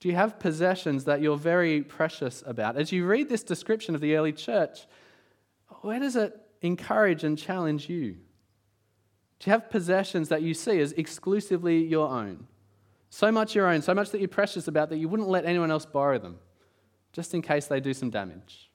Do 0.00 0.08
you 0.08 0.14
have 0.14 0.38
possessions 0.38 1.04
that 1.04 1.20
you're 1.20 1.36
very 1.36 1.82
precious 1.82 2.42
about? 2.46 2.76
As 2.76 2.92
you 2.92 3.04
read 3.04 3.28
this 3.28 3.42
description 3.42 3.94
of 3.94 4.00
the 4.00 4.16
early 4.16 4.32
church, 4.32 4.86
where 5.82 5.98
does 5.98 6.16
it 6.16 6.40
encourage 6.62 7.24
and 7.24 7.36
challenge 7.36 7.88
you? 7.88 8.16
You 9.44 9.52
have 9.52 9.70
possessions 9.70 10.28
that 10.28 10.42
you 10.42 10.52
see 10.52 10.80
as 10.80 10.92
exclusively 10.92 11.84
your 11.84 12.08
own? 12.08 12.46
So 13.10 13.32
much 13.32 13.54
your 13.54 13.68
own, 13.68 13.82
so 13.82 13.94
much 13.94 14.10
that 14.10 14.18
you're 14.18 14.28
precious 14.28 14.68
about 14.68 14.90
that 14.90 14.98
you 14.98 15.08
wouldn't 15.08 15.28
let 15.28 15.46
anyone 15.46 15.70
else 15.70 15.86
borrow 15.86 16.18
them? 16.18 16.38
just 17.12 17.34
in 17.34 17.42
case 17.42 17.66
they 17.66 17.80
do 17.80 17.94
some 17.94 18.10
damage. 18.10 18.70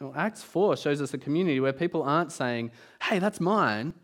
Well, 0.00 0.12
Acts 0.16 0.42
4 0.42 0.76
shows 0.76 1.00
us 1.00 1.14
a 1.14 1.18
community 1.18 1.60
where 1.60 1.72
people 1.72 2.02
aren't 2.02 2.32
saying, 2.32 2.72
hey, 3.02 3.18
that's 3.18 3.40
mine. 3.40 3.94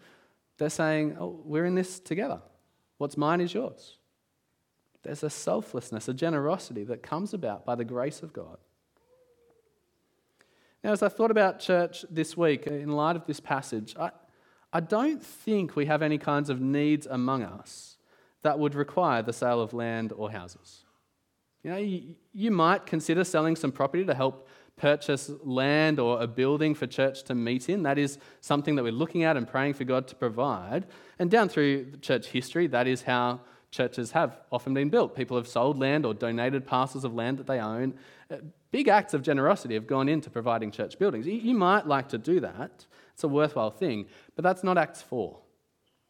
They're 0.58 0.70
saying, 0.70 1.16
oh, 1.18 1.40
we're 1.44 1.64
in 1.64 1.74
this 1.74 1.98
together. 1.98 2.40
What's 2.98 3.16
mine 3.16 3.40
is 3.40 3.52
yours. 3.52 3.98
There's 5.02 5.22
a 5.22 5.30
selflessness, 5.30 6.08
a 6.08 6.14
generosity 6.14 6.84
that 6.84 7.02
comes 7.02 7.34
about 7.34 7.64
by 7.64 7.74
the 7.74 7.84
grace 7.84 8.22
of 8.22 8.32
God. 8.32 8.58
Now, 10.84 10.92
as 10.92 11.02
I 11.02 11.08
thought 11.08 11.30
about 11.30 11.58
church 11.58 12.04
this 12.08 12.36
week, 12.36 12.66
in 12.66 12.92
light 12.92 13.16
of 13.16 13.26
this 13.26 13.40
passage, 13.40 13.94
I, 13.98 14.10
I 14.72 14.80
don't 14.80 15.24
think 15.24 15.76
we 15.76 15.86
have 15.86 16.02
any 16.02 16.18
kinds 16.18 16.50
of 16.50 16.60
needs 16.60 17.06
among 17.06 17.42
us 17.42 17.96
that 18.42 18.58
would 18.58 18.74
require 18.74 19.22
the 19.22 19.32
sale 19.32 19.60
of 19.60 19.72
land 19.72 20.12
or 20.12 20.30
houses. 20.30 20.84
You 21.62 21.70
know, 21.70 21.76
you, 21.78 22.14
you 22.32 22.50
might 22.50 22.86
consider 22.86 23.24
selling 23.24 23.56
some 23.56 23.72
property 23.72 24.04
to 24.04 24.14
help 24.14 24.48
purchase 24.76 25.30
land 25.42 25.98
or 25.98 26.22
a 26.22 26.26
building 26.26 26.74
for 26.74 26.86
church 26.86 27.24
to 27.24 27.34
meet 27.34 27.68
in. 27.68 27.82
That 27.82 27.98
is 27.98 28.18
something 28.40 28.76
that 28.76 28.84
we're 28.84 28.92
looking 28.92 29.24
at 29.24 29.36
and 29.36 29.46
praying 29.46 29.74
for 29.74 29.84
God 29.84 30.06
to 30.08 30.14
provide. 30.14 30.86
And 31.18 31.30
down 31.30 31.48
through 31.48 31.96
church 32.00 32.28
history, 32.28 32.68
that 32.68 32.86
is 32.86 33.02
how 33.02 33.40
churches 33.70 34.12
have 34.12 34.40
often 34.50 34.72
been 34.74 34.88
built. 34.88 35.14
People 35.14 35.36
have 35.36 35.48
sold 35.48 35.78
land 35.78 36.06
or 36.06 36.14
donated 36.14 36.66
parcels 36.66 37.04
of 37.04 37.12
land 37.14 37.38
that 37.38 37.46
they 37.46 37.58
own. 37.58 37.94
Uh, 38.30 38.36
big 38.70 38.88
acts 38.88 39.14
of 39.14 39.22
generosity 39.22 39.74
have 39.74 39.86
gone 39.86 40.08
into 40.08 40.30
providing 40.30 40.70
church 40.70 40.98
buildings. 40.98 41.26
You 41.26 41.54
might 41.54 41.86
like 41.86 42.08
to 42.10 42.18
do 42.18 42.40
that, 42.40 42.86
it's 43.18 43.24
a 43.24 43.28
worthwhile 43.28 43.72
thing, 43.72 44.06
but 44.36 44.44
that's 44.44 44.62
not 44.62 44.78
Acts 44.78 45.02
4. 45.02 45.36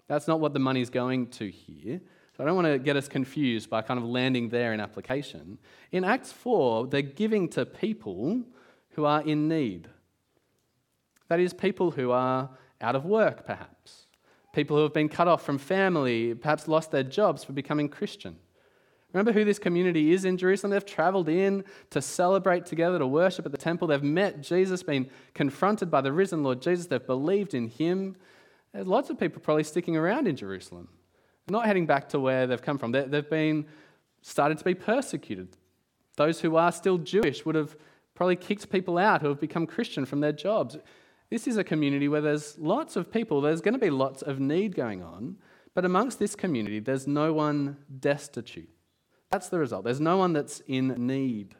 That's 0.08 0.28
not 0.28 0.40
what 0.40 0.52
the 0.52 0.58
money's 0.58 0.90
going 0.90 1.28
to 1.28 1.48
here. 1.48 2.02
So 2.36 2.44
I 2.44 2.46
don't 2.46 2.54
want 2.54 2.66
to 2.66 2.78
get 2.78 2.96
us 2.96 3.08
confused 3.08 3.70
by 3.70 3.80
kind 3.80 3.96
of 3.96 4.04
landing 4.04 4.50
there 4.50 4.74
in 4.74 4.80
application. 4.80 5.56
In 5.90 6.04
Acts 6.04 6.32
4, 6.32 6.88
they're 6.88 7.00
giving 7.00 7.48
to 7.48 7.64
people 7.64 8.42
who 8.90 9.06
are 9.06 9.22
in 9.22 9.48
need. 9.48 9.88
That 11.28 11.40
is, 11.40 11.54
people 11.54 11.92
who 11.92 12.10
are 12.10 12.50
out 12.78 12.94
of 12.94 13.06
work, 13.06 13.46
perhaps. 13.46 14.06
People 14.52 14.76
who 14.76 14.82
have 14.82 14.92
been 14.92 15.08
cut 15.08 15.28
off 15.28 15.42
from 15.42 15.56
family, 15.56 16.34
perhaps 16.34 16.68
lost 16.68 16.90
their 16.90 17.04
jobs 17.04 17.42
for 17.42 17.54
becoming 17.54 17.88
Christian. 17.88 18.36
Remember 19.12 19.32
who 19.32 19.44
this 19.44 19.58
community 19.58 20.12
is 20.12 20.24
in 20.24 20.36
Jerusalem? 20.36 20.70
They've 20.70 20.84
traveled 20.84 21.28
in 21.28 21.64
to 21.90 22.02
celebrate 22.02 22.66
together, 22.66 22.98
to 22.98 23.06
worship 23.06 23.46
at 23.46 23.52
the 23.52 23.58
temple. 23.58 23.88
They've 23.88 24.02
met 24.02 24.42
Jesus, 24.42 24.82
been 24.82 25.08
confronted 25.34 25.90
by 25.90 26.02
the 26.02 26.12
risen 26.12 26.42
Lord 26.42 26.60
Jesus. 26.60 26.86
They've 26.86 27.04
believed 27.04 27.54
in 27.54 27.68
him. 27.68 28.16
There's 28.72 28.86
lots 28.86 29.08
of 29.08 29.18
people 29.18 29.40
probably 29.40 29.64
sticking 29.64 29.96
around 29.96 30.28
in 30.28 30.36
Jerusalem 30.36 30.88
not 31.50 31.66
heading 31.66 31.86
back 31.86 32.08
to 32.10 32.20
where 32.20 32.46
they've 32.46 32.62
come 32.62 32.78
from. 32.78 32.92
They, 32.92 33.00
have 33.10 33.30
been 33.30 33.66
started 34.22 34.58
to 34.58 34.64
be 34.64 34.74
persecuted. 34.74 35.56
Those 36.16 36.40
who 36.40 36.56
are 36.56 36.72
still 36.72 36.98
Jewish 36.98 37.44
would 37.44 37.54
have 37.54 37.76
probably 38.14 38.36
kicked 38.36 38.70
people 38.70 38.98
out 38.98 39.22
who 39.22 39.28
have 39.28 39.40
become 39.40 39.66
Christian 39.66 40.04
from 40.04 40.20
their 40.20 40.32
jobs. 40.32 40.76
This 41.30 41.46
is 41.46 41.56
a 41.56 41.64
community 41.64 42.08
where 42.08 42.20
there's 42.20 42.58
lots 42.58 42.96
of 42.96 43.12
people, 43.12 43.40
there's 43.40 43.60
going 43.60 43.74
to 43.74 43.80
be 43.80 43.90
lots 43.90 44.22
of 44.22 44.40
need 44.40 44.74
going 44.74 45.02
on, 45.02 45.36
but 45.74 45.84
amongst 45.84 46.18
this 46.18 46.34
community, 46.34 46.80
there's 46.80 47.06
no 47.06 47.32
one 47.32 47.76
destitute. 48.00 48.70
That's 49.30 49.48
the 49.48 49.58
result. 49.58 49.84
There's 49.84 50.00
no 50.00 50.16
one 50.16 50.32
that's 50.32 50.60
in 50.66 51.06
need. 51.06 51.54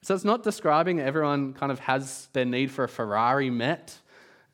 So 0.00 0.14
it's 0.14 0.24
not 0.24 0.42
describing 0.42 1.00
everyone 1.00 1.52
kind 1.52 1.70
of 1.70 1.78
has 1.80 2.28
their 2.32 2.44
need 2.44 2.70
for 2.70 2.84
a 2.84 2.88
Ferrari 2.88 3.50
met. 3.50 3.96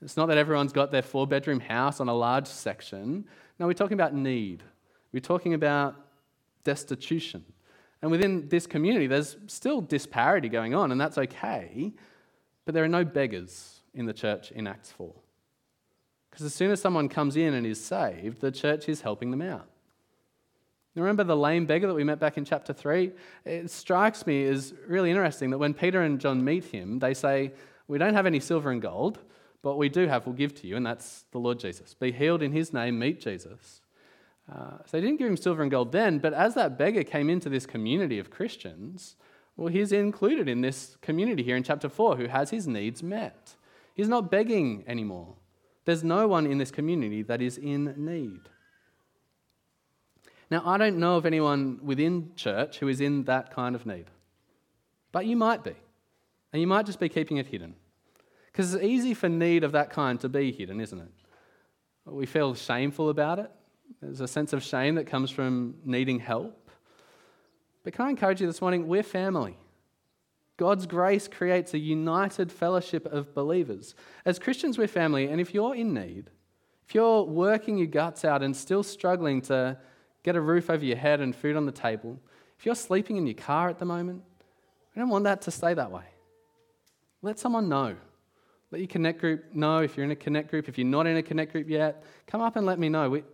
It's 0.02 0.16
not 0.16 0.26
that 0.26 0.38
everyone's 0.38 0.72
got 0.72 0.90
their 0.90 1.02
four 1.02 1.26
bedroom 1.26 1.60
house 1.60 2.00
on 2.00 2.08
a 2.08 2.14
large 2.14 2.46
section. 2.46 3.24
No, 3.58 3.66
we're 3.66 3.72
talking 3.72 3.94
about 3.94 4.14
need. 4.14 4.62
We're 5.12 5.20
talking 5.20 5.54
about 5.54 5.96
destitution. 6.64 7.44
And 8.02 8.10
within 8.10 8.48
this 8.48 8.66
community, 8.66 9.06
there's 9.06 9.36
still 9.46 9.80
disparity 9.80 10.48
going 10.48 10.74
on, 10.74 10.92
and 10.92 11.00
that's 11.00 11.18
okay. 11.18 11.92
But 12.64 12.74
there 12.74 12.84
are 12.84 12.88
no 12.88 13.04
beggars 13.04 13.80
in 13.94 14.06
the 14.06 14.12
church 14.12 14.52
in 14.52 14.66
Acts 14.66 14.92
4. 14.92 15.12
Because 16.30 16.44
as 16.44 16.54
soon 16.54 16.70
as 16.70 16.80
someone 16.80 17.08
comes 17.08 17.36
in 17.36 17.54
and 17.54 17.66
is 17.66 17.82
saved, 17.82 18.40
the 18.40 18.52
church 18.52 18.88
is 18.88 19.00
helping 19.00 19.30
them 19.30 19.42
out. 19.42 19.68
Remember 20.94 21.22
the 21.24 21.36
lame 21.36 21.66
beggar 21.66 21.86
that 21.86 21.94
we 21.94 22.04
met 22.04 22.18
back 22.18 22.36
in 22.36 22.44
chapter 22.44 22.72
3? 22.72 23.12
It 23.44 23.70
strikes 23.70 24.26
me 24.26 24.44
as 24.46 24.74
really 24.86 25.10
interesting 25.10 25.50
that 25.50 25.58
when 25.58 25.74
Peter 25.74 26.02
and 26.02 26.20
John 26.20 26.44
meet 26.44 26.64
him, 26.64 26.98
they 26.98 27.14
say, 27.14 27.52
We 27.86 27.98
don't 27.98 28.14
have 28.14 28.26
any 28.26 28.40
silver 28.40 28.70
and 28.70 28.82
gold, 28.82 29.20
but 29.62 29.76
we 29.76 29.88
do 29.88 30.06
have, 30.06 30.26
we'll 30.26 30.34
give 30.34 30.54
to 30.56 30.66
you, 30.66 30.76
and 30.76 30.84
that's 30.84 31.24
the 31.30 31.38
Lord 31.38 31.60
Jesus. 31.60 31.94
Be 31.94 32.10
healed 32.10 32.42
in 32.42 32.52
his 32.52 32.72
name, 32.72 32.98
meet 32.98 33.20
Jesus. 33.20 33.80
Uh, 34.50 34.78
so 34.86 34.92
they 34.92 35.00
didn't 35.00 35.18
give 35.18 35.28
him 35.28 35.36
silver 35.36 35.62
and 35.62 35.70
gold 35.70 35.92
then, 35.92 36.18
but 36.18 36.32
as 36.32 36.54
that 36.54 36.78
beggar 36.78 37.04
came 37.04 37.28
into 37.28 37.48
this 37.48 37.66
community 37.66 38.18
of 38.18 38.30
Christians, 38.30 39.16
well, 39.56 39.68
he's 39.68 39.92
included 39.92 40.48
in 40.48 40.62
this 40.62 40.96
community 41.02 41.42
here 41.42 41.56
in 41.56 41.64
chapter 41.64 41.88
4 41.88 42.16
who 42.16 42.26
has 42.26 42.50
his 42.50 42.66
needs 42.66 43.02
met. 43.02 43.56
He's 43.94 44.08
not 44.08 44.30
begging 44.30 44.84
anymore. 44.86 45.34
There's 45.84 46.04
no 46.04 46.28
one 46.28 46.46
in 46.46 46.58
this 46.58 46.70
community 46.70 47.22
that 47.22 47.42
is 47.42 47.58
in 47.58 47.94
need. 47.96 48.42
Now, 50.50 50.62
I 50.64 50.78
don't 50.78 50.98
know 50.98 51.16
of 51.16 51.26
anyone 51.26 51.80
within 51.82 52.32
church 52.34 52.78
who 52.78 52.88
is 52.88 53.00
in 53.00 53.24
that 53.24 53.54
kind 53.54 53.74
of 53.74 53.84
need, 53.84 54.06
but 55.12 55.26
you 55.26 55.36
might 55.36 55.62
be, 55.62 55.74
and 56.52 56.60
you 56.60 56.66
might 56.66 56.86
just 56.86 57.00
be 57.00 57.08
keeping 57.08 57.36
it 57.36 57.46
hidden. 57.46 57.74
Because 58.46 58.74
it's 58.74 58.82
easy 58.82 59.14
for 59.14 59.28
need 59.28 59.62
of 59.62 59.72
that 59.72 59.90
kind 59.90 60.18
to 60.20 60.28
be 60.28 60.50
hidden, 60.50 60.80
isn't 60.80 60.98
it? 60.98 61.10
We 62.06 62.26
feel 62.26 62.54
shameful 62.54 63.10
about 63.10 63.38
it. 63.38 63.50
There's 64.00 64.20
a 64.20 64.28
sense 64.28 64.52
of 64.52 64.62
shame 64.62 64.94
that 64.94 65.06
comes 65.06 65.30
from 65.30 65.76
needing 65.84 66.18
help. 66.18 66.70
But 67.84 67.92
can 67.92 68.06
I 68.06 68.10
encourage 68.10 68.40
you 68.40 68.46
this 68.46 68.60
morning? 68.60 68.88
We're 68.88 69.02
family. 69.02 69.56
God's 70.56 70.86
grace 70.86 71.28
creates 71.28 71.72
a 71.72 71.78
united 71.78 72.50
fellowship 72.50 73.06
of 73.06 73.34
believers. 73.34 73.94
As 74.24 74.38
Christians, 74.38 74.76
we're 74.76 74.88
family, 74.88 75.26
and 75.26 75.40
if 75.40 75.54
you're 75.54 75.74
in 75.74 75.94
need, 75.94 76.30
if 76.86 76.94
you're 76.94 77.22
working 77.22 77.78
your 77.78 77.86
guts 77.86 78.24
out 78.24 78.42
and 78.42 78.56
still 78.56 78.82
struggling 78.82 79.40
to 79.42 79.78
get 80.22 80.36
a 80.36 80.40
roof 80.40 80.70
over 80.70 80.84
your 80.84 80.96
head 80.96 81.20
and 81.20 81.34
food 81.34 81.56
on 81.56 81.66
the 81.66 81.72
table, 81.72 82.18
if 82.58 82.66
you're 82.66 82.74
sleeping 82.74 83.16
in 83.16 83.26
your 83.26 83.34
car 83.34 83.68
at 83.68 83.78
the 83.78 83.84
moment, 83.84 84.22
we 84.94 85.00
don't 85.00 85.10
want 85.10 85.24
that 85.24 85.42
to 85.42 85.50
stay 85.50 85.74
that 85.74 85.90
way. 85.90 86.04
Let 87.22 87.38
someone 87.38 87.68
know. 87.68 87.96
Let 88.70 88.80
your 88.80 88.88
connect 88.88 89.20
group 89.20 89.54
know 89.54 89.78
if 89.78 89.96
you're 89.96 90.04
in 90.04 90.10
a 90.10 90.16
connect 90.16 90.50
group. 90.50 90.68
If 90.68 90.76
you're 90.76 90.86
not 90.86 91.06
in 91.06 91.16
a 91.16 91.22
connect 91.22 91.52
group 91.52 91.68
yet, 91.68 92.04
come 92.26 92.40
up 92.40 92.56
and 92.56 92.66
let 92.66 92.78
me 92.78 92.88
know. 92.88 93.08
We, 93.08 93.24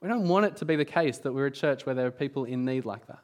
we 0.00 0.08
don't 0.08 0.28
want 0.28 0.46
it 0.46 0.56
to 0.56 0.64
be 0.64 0.76
the 0.76 0.84
case 0.84 1.18
that 1.18 1.32
we're 1.32 1.46
a 1.46 1.50
church 1.50 1.86
where 1.86 1.94
there 1.94 2.06
are 2.06 2.10
people 2.10 2.44
in 2.44 2.64
need 2.64 2.84
like 2.84 3.06
that. 3.06 3.20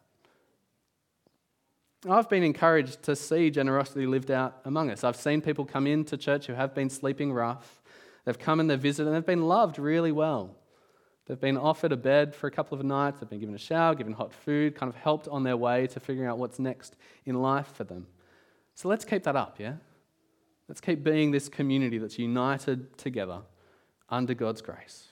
I've 2.09 2.29
been 2.29 2.45
encouraged 2.45 3.03
to 3.05 3.17
see 3.17 3.51
generosity 3.51 4.07
lived 4.07 4.31
out 4.31 4.61
among 4.65 4.91
us. 4.91 5.03
I've 5.03 5.17
seen 5.17 5.41
people 5.41 5.65
come 5.65 5.87
into 5.87 6.17
church 6.17 6.47
who 6.47 6.53
have 6.53 6.75
been 6.75 6.89
sleeping 6.89 7.33
rough. 7.33 7.83
They've 8.25 8.39
come 8.39 8.61
and 8.61 8.71
they've 8.71 8.79
visited 8.79 9.09
and 9.09 9.17
they've 9.17 9.27
been 9.27 9.49
loved 9.49 9.79
really 9.79 10.13
well. 10.13 10.55
They've 11.29 11.39
been 11.39 11.59
offered 11.59 11.93
a 11.93 11.97
bed 11.97 12.35
for 12.35 12.47
a 12.47 12.51
couple 12.51 12.79
of 12.79 12.85
nights, 12.85 13.21
they've 13.21 13.29
been 13.29 13.39
given 13.39 13.55
a 13.55 13.59
shower, 13.59 13.95
given 13.95 14.15
hot 14.15 14.33
food, 14.33 14.75
kind 14.75 14.89
of 14.89 14.97
helped 14.97 15.29
on 15.29 15.43
their 15.43 15.59
way 15.59 15.87
to 15.89 16.01
figuring 16.01 16.27
out 16.27 16.39
what's 16.39 16.59
next 16.59 16.97
in 17.27 17.35
life 17.43 17.69
for 17.75 17.85
them. 17.85 18.07
So 18.75 18.89
let's 18.89 19.05
keep 19.05 19.25
that 19.25 19.37
up, 19.37 19.61
yeah? 19.61 19.75
Let's 20.69 20.81
keep 20.81 21.05
being 21.05 21.31
this 21.31 21.49
community 21.49 21.99
that's 21.99 22.19
united 22.19 22.97
together 22.97 23.43
under 24.09 24.33
God's 24.33 24.63
grace. 24.63 25.09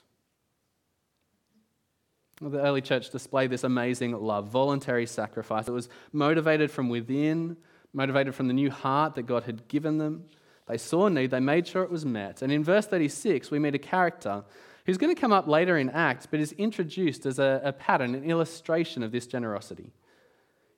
The 2.40 2.61
early 2.61 2.82
church 2.82 3.11
displayed 3.11 3.50
this 3.50 3.64
amazing 3.64 4.12
love, 4.12 4.49
voluntary 4.49 5.06
sacrifice. 5.06 5.68
It 5.68 5.73
was 5.73 5.88
motivated 6.12 6.70
from 6.70 6.88
within, 6.88 7.56
motivated 7.92 8.35
from 8.35 8.49
the 8.49 8.54
new 8.54 8.70
heart 8.70 9.14
that 9.14 9.23
God 9.23 9.44
had 9.44 9.68
given 9.68 9.99
them. 9.99 10.25
They 10.66 10.78
saw 10.78 11.08
need, 11.08 11.30
they 11.30 11.40
made 11.40 11.66
sure 11.66 11.82
it 11.82 11.90
was 11.90 12.04
met. 12.04 12.42
And 12.42 12.50
in 12.52 12.64
verse 12.64 12.87
36, 12.87 13.50
we 13.50 13.58
meet 13.58 13.75
a 13.75 13.78
character 13.78 14.44
who's 14.87 14.97
going 14.99 15.14
to 15.14 15.21
come 15.21 15.33
up 15.33 15.47
later 15.47 15.76
in 15.76 15.90
Acts, 15.90 16.26
but 16.26 16.40
is 16.40 16.52
introduced 16.52 17.26
as 17.26 17.38
a, 17.38 17.61
a 17.64 17.73
pattern, 17.73 18.14
an 18.14 18.25
illustration 18.25 19.02
of 19.02 19.12
this 19.12 19.26
generosity. 19.26 19.93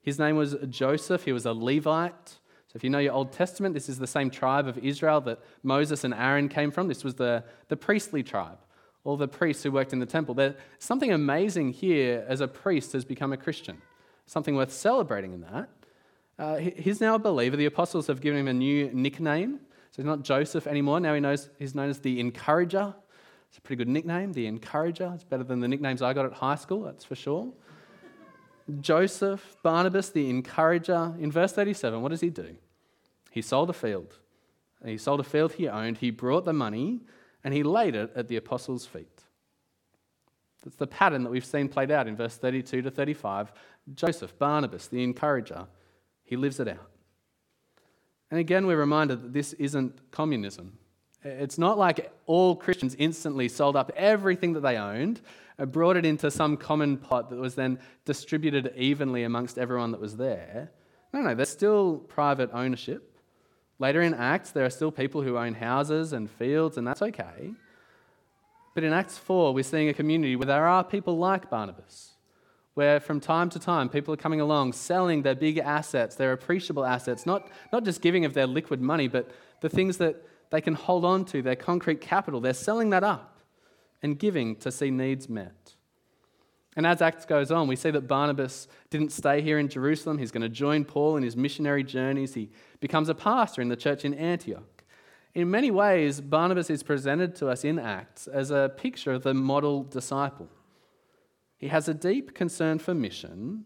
His 0.01 0.19
name 0.19 0.37
was 0.37 0.57
Joseph, 0.69 1.25
he 1.25 1.33
was 1.33 1.47
a 1.47 1.53
Levite. 1.53 2.29
So, 2.29 2.77
if 2.77 2.85
you 2.85 2.91
know 2.91 2.99
your 2.99 3.15
Old 3.15 3.33
Testament, 3.33 3.75
this 3.75 3.89
is 3.89 3.99
the 3.99 4.07
same 4.07 4.31
tribe 4.31 4.67
of 4.67 4.77
Israel 4.79 5.21
that 5.23 5.41
Moses 5.63 6.05
and 6.05 6.13
Aaron 6.13 6.49
came 6.49 6.71
from. 6.71 6.89
This 6.89 7.05
was 7.05 7.15
the, 7.15 7.45
the 7.69 7.77
priestly 7.77 8.23
tribe, 8.23 8.59
all 9.05 9.17
the 9.17 9.29
priests 9.29 9.63
who 9.63 9.71
worked 9.71 9.93
in 9.93 9.99
the 9.99 10.07
temple. 10.07 10.35
There's 10.35 10.55
something 10.79 11.13
amazing 11.13 11.73
here 11.73 12.25
as 12.29 12.41
a 12.41 12.49
priest 12.49 12.93
has 12.93 13.05
become 13.05 13.33
a 13.33 13.39
Christian, 13.39 13.81
something 14.27 14.55
worth 14.55 14.73
celebrating 14.73 15.33
in 15.33 15.41
that. 15.43 15.69
Uh, 16.39 16.57
he's 16.57 17.01
now 17.01 17.15
a 17.15 17.19
believer. 17.19 17.57
The 17.57 17.67
apostles 17.67 18.07
have 18.07 18.21
given 18.21 18.41
him 18.41 18.49
a 18.49 18.53
new 18.53 18.91
nickname. 18.93 19.61
So 19.91 20.03
he's 20.03 20.07
not 20.07 20.23
Joseph 20.23 20.67
anymore. 20.67 21.01
Now 21.01 21.15
he 21.15 21.21
knows, 21.21 21.49
he's 21.59 21.75
known 21.75 21.91
as 21.91 21.99
the 21.99 22.21
Encourager. 22.21 22.95
It's 23.49 23.59
a 23.59 23.61
pretty 23.61 23.79
good 23.79 23.89
nickname, 23.89 24.33
the 24.33 24.47
Encourager. 24.47 25.13
It's 25.15 25.25
better 25.25 25.45
than 25.45 25.61
the 25.61 25.69
nicknames 25.69 26.03
I 26.03 26.13
got 26.13 26.27
at 26.27 26.35
high 26.35 26.57
school, 26.57 26.83
that's 26.83 27.05
for 27.05 27.15
sure. 27.15 27.53
Joseph, 28.81 29.57
Barnabas, 29.63 30.11
the 30.11 30.29
encourager, 30.29 31.15
in 31.19 31.33
verse 31.33 31.53
37, 31.53 32.03
what 32.03 32.11
does 32.11 32.21
he 32.21 32.29
do? 32.29 32.57
He 33.31 33.41
sold 33.41 33.71
a 33.71 33.73
field. 33.73 34.19
He 34.85 34.99
sold 34.99 35.21
a 35.21 35.25
field 35.25 35.53
he 35.55 35.69
owned. 35.69 35.99
He 35.99 36.11
brought 36.11 36.45
the 36.45 36.53
money 36.53 37.01
and 37.43 37.55
he 37.55 37.63
laid 37.63 37.95
it 37.95 38.13
at 38.15 38.29
the 38.29 38.37
apostles' 38.37 38.85
feet. 38.85 39.25
That's 40.65 40.77
the 40.77 40.87
pattern 40.87 41.25
that 41.25 41.31
we've 41.31 41.45
seen 41.45 41.69
played 41.69 41.91
out 41.91 42.07
in 42.07 42.17
verse 42.17 42.37
32 42.37 42.83
to 42.83 42.91
35. 42.91 43.53
Joseph, 43.95 44.39
Barnabas, 44.39 44.89
the 44.89 45.03
encourager, 45.03 45.67
he 46.25 46.37
lives 46.37 46.61
it 46.61 46.69
out. 46.69 46.91
And 48.31 48.39
again, 48.39 48.67
we're 48.67 48.79
reminded 48.79 49.23
that 49.23 49.33
this 49.33 49.55
isn't 49.55 50.11
communism. 50.11 50.79
It's 51.25 51.59
not 51.59 51.79
like 51.79 52.13
all 52.27 52.55
Christians 52.55 52.95
instantly 52.99 53.49
sold 53.49 53.77
up 53.77 53.91
everything 53.97 54.53
that 54.53 54.61
they 54.61 54.77
owned, 54.77 55.21
and 55.59 55.73
brought 55.73 55.97
it 55.97 56.07
into 56.07 56.31
some 56.31 56.57
common 56.57 56.97
pot 56.97 57.31
that 57.31 57.39
was 57.39 57.57
then 57.57 57.81
distributed 58.05 58.73
evenly 58.77 59.25
amongst 59.25 59.59
everyone 59.59 59.91
that 59.91 60.01
was 60.01 60.17
there. 60.17 60.71
No, 61.13 61.21
no, 61.21 61.35
there's 61.35 61.49
still 61.49 61.99
private 61.99 62.51
ownership. 62.53 63.17
Later 63.81 64.03
in 64.03 64.15
Acts, 64.15 64.51
there 64.51 64.65
are 64.65 64.71
still 64.71 64.93
people 64.93 65.23
who 65.23 65.37
own 65.37 65.55
houses 65.55 66.13
and 66.13 66.31
fields, 66.31 66.77
and 66.77 66.87
that's 66.87 67.03
okay. 67.03 67.53
But 68.75 68.85
in 68.85 68.93
Acts 68.93 69.19
4, 69.19 69.53
we're 69.53 69.65
seeing 69.65 69.89
a 69.89 69.95
community 69.95 70.37
where 70.37 70.47
there 70.47 70.67
are 70.67 70.85
people 70.85 71.19
like 71.19 71.51
Barnabas, 71.51 72.13
where 72.75 73.01
from 73.01 73.19
time 73.19 73.51
to 73.51 73.59
time 73.59 73.89
people 73.89 74.15
are 74.15 74.19
coming 74.19 74.41
along 74.41 74.73
selling 74.73 75.23
their 75.23 75.35
big 75.35 75.59
assets, 75.59 76.15
their 76.15 76.33
appreciable 76.33 76.85
assets, 76.85 77.27
not, 77.27 77.49
not 77.73 77.85
just 77.85 78.01
giving 78.01 78.25
of 78.25 78.35
their 78.35 78.47
liquid 78.47 78.81
money, 78.81 79.09
but 79.09 79.29
the 79.61 79.69
things 79.69 79.97
that 79.97 80.25
they 80.51 80.61
can 80.61 80.75
hold 80.75 81.05
on 81.05 81.25
to, 81.27 81.43
their 81.43 81.57
concrete 81.57 82.01
capital. 82.01 82.41
They're 82.41 82.55
selling 82.55 82.91
that 82.91 83.05
up 83.05 83.39
and 84.03 84.19
giving 84.19 84.57
to 84.57 84.71
see 84.71 84.91
needs 84.91 85.29
met. 85.29 85.75
And 86.77 86.87
as 86.87 87.03
Acts 87.03 87.25
goes 87.25 87.51
on, 87.51 87.67
we 87.67 87.75
see 87.75 87.91
that 87.91 88.07
Barnabas 88.07 88.69
didn't 88.89 89.11
stay 89.11 89.43
here 89.43 89.59
in 89.59 89.69
Jerusalem. 89.69 90.19
He's 90.19 90.31
going 90.31 90.43
to 90.43 90.49
join 90.49 90.85
Paul 90.85 91.17
in 91.17 91.25
his 91.25 91.37
missionary 91.37 91.83
journeys. 91.83 92.35
He 92.35 92.51
becomes 92.79 93.09
a 93.09 93.15
pastor 93.15 93.61
in 93.61 93.69
the 93.69 93.77
church 93.77 94.05
in 94.05 94.15
Antioch. 94.15 94.85
In 95.35 95.51
many 95.51 95.71
ways, 95.71 96.21
Barnabas 96.21 96.71
is 96.71 96.83
presented 96.83 97.35
to 97.37 97.49
us 97.49 97.65
in 97.65 97.79
Acts 97.79 98.29
as 98.29 98.51
a 98.51 98.73
picture 98.77 99.13
of 99.13 99.25
the 99.25 99.35
model 99.35 99.83
disciple. 99.83 100.49
He 101.57 101.69
has 101.69 101.89
a 101.89 101.95
deep 101.95 102.35
concern 102.35 102.79
for 102.79 102.95
mission, 102.95 103.65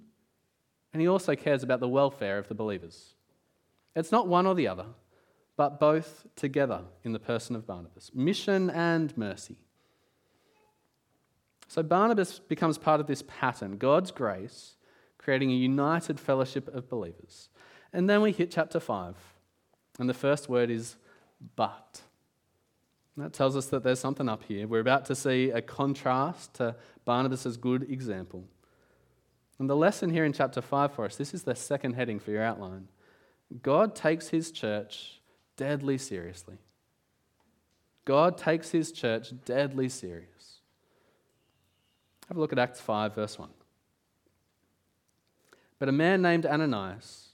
and 0.92 1.02
he 1.02 1.08
also 1.08 1.36
cares 1.36 1.62
about 1.62 1.80
the 1.80 1.88
welfare 1.88 2.38
of 2.38 2.48
the 2.48 2.54
believers. 2.54 3.14
It's 3.94 4.10
not 4.10 4.26
one 4.26 4.46
or 4.46 4.54
the 4.54 4.68
other, 4.68 4.86
but 5.56 5.78
both 5.78 6.26
together 6.36 6.82
in 7.04 7.12
the 7.12 7.18
person 7.18 7.54
of 7.56 7.66
Barnabas 7.66 8.10
mission 8.14 8.70
and 8.70 9.16
mercy. 9.16 9.58
So 11.68 11.82
Barnabas 11.82 12.38
becomes 12.38 12.76
part 12.76 13.00
of 13.00 13.06
this 13.06 13.22
pattern, 13.26 13.78
God's 13.78 14.10
grace, 14.10 14.76
creating 15.16 15.50
a 15.50 15.54
united 15.54 16.20
fellowship 16.20 16.68
of 16.68 16.88
believers. 16.88 17.48
And 17.92 18.10
then 18.10 18.20
we 18.20 18.32
hit 18.32 18.50
chapter 18.50 18.78
5, 18.78 19.16
and 19.98 20.08
the 20.08 20.14
first 20.14 20.48
word 20.48 20.70
is 20.70 20.96
but. 21.56 22.02
that 23.16 23.32
tells 23.32 23.56
us 23.56 23.66
that 23.66 23.82
there's 23.82 24.00
something 24.00 24.28
up 24.28 24.42
here. 24.44 24.66
We're 24.66 24.80
about 24.80 25.06
to 25.06 25.14
see 25.14 25.50
a 25.50 25.62
contrast 25.62 26.54
to 26.54 26.76
Barnabas' 27.04 27.56
good 27.56 27.90
example. 27.90 28.44
And 29.58 29.70
the 29.70 29.76
lesson 29.76 30.10
here 30.10 30.24
in 30.24 30.32
chapter 30.32 30.60
5 30.60 30.92
for 30.92 31.04
us 31.04 31.16
this 31.16 31.32
is 31.32 31.44
the 31.44 31.54
second 31.54 31.94
heading 31.94 32.18
for 32.18 32.32
your 32.32 32.42
outline. 32.42 32.88
God 33.62 33.94
takes 33.94 34.28
his 34.28 34.50
church 34.50 35.21
deadly 35.56 35.98
seriously. 35.98 36.58
God 38.04 38.36
takes 38.36 38.70
his 38.70 38.92
church 38.92 39.32
deadly 39.44 39.88
serious. 39.88 40.60
Have 42.28 42.36
a 42.36 42.40
look 42.40 42.52
at 42.52 42.58
Acts 42.58 42.80
5, 42.80 43.14
verse 43.14 43.38
1. 43.38 43.48
But 45.78 45.88
a 45.88 45.92
man 45.92 46.22
named 46.22 46.46
Ananias 46.46 47.30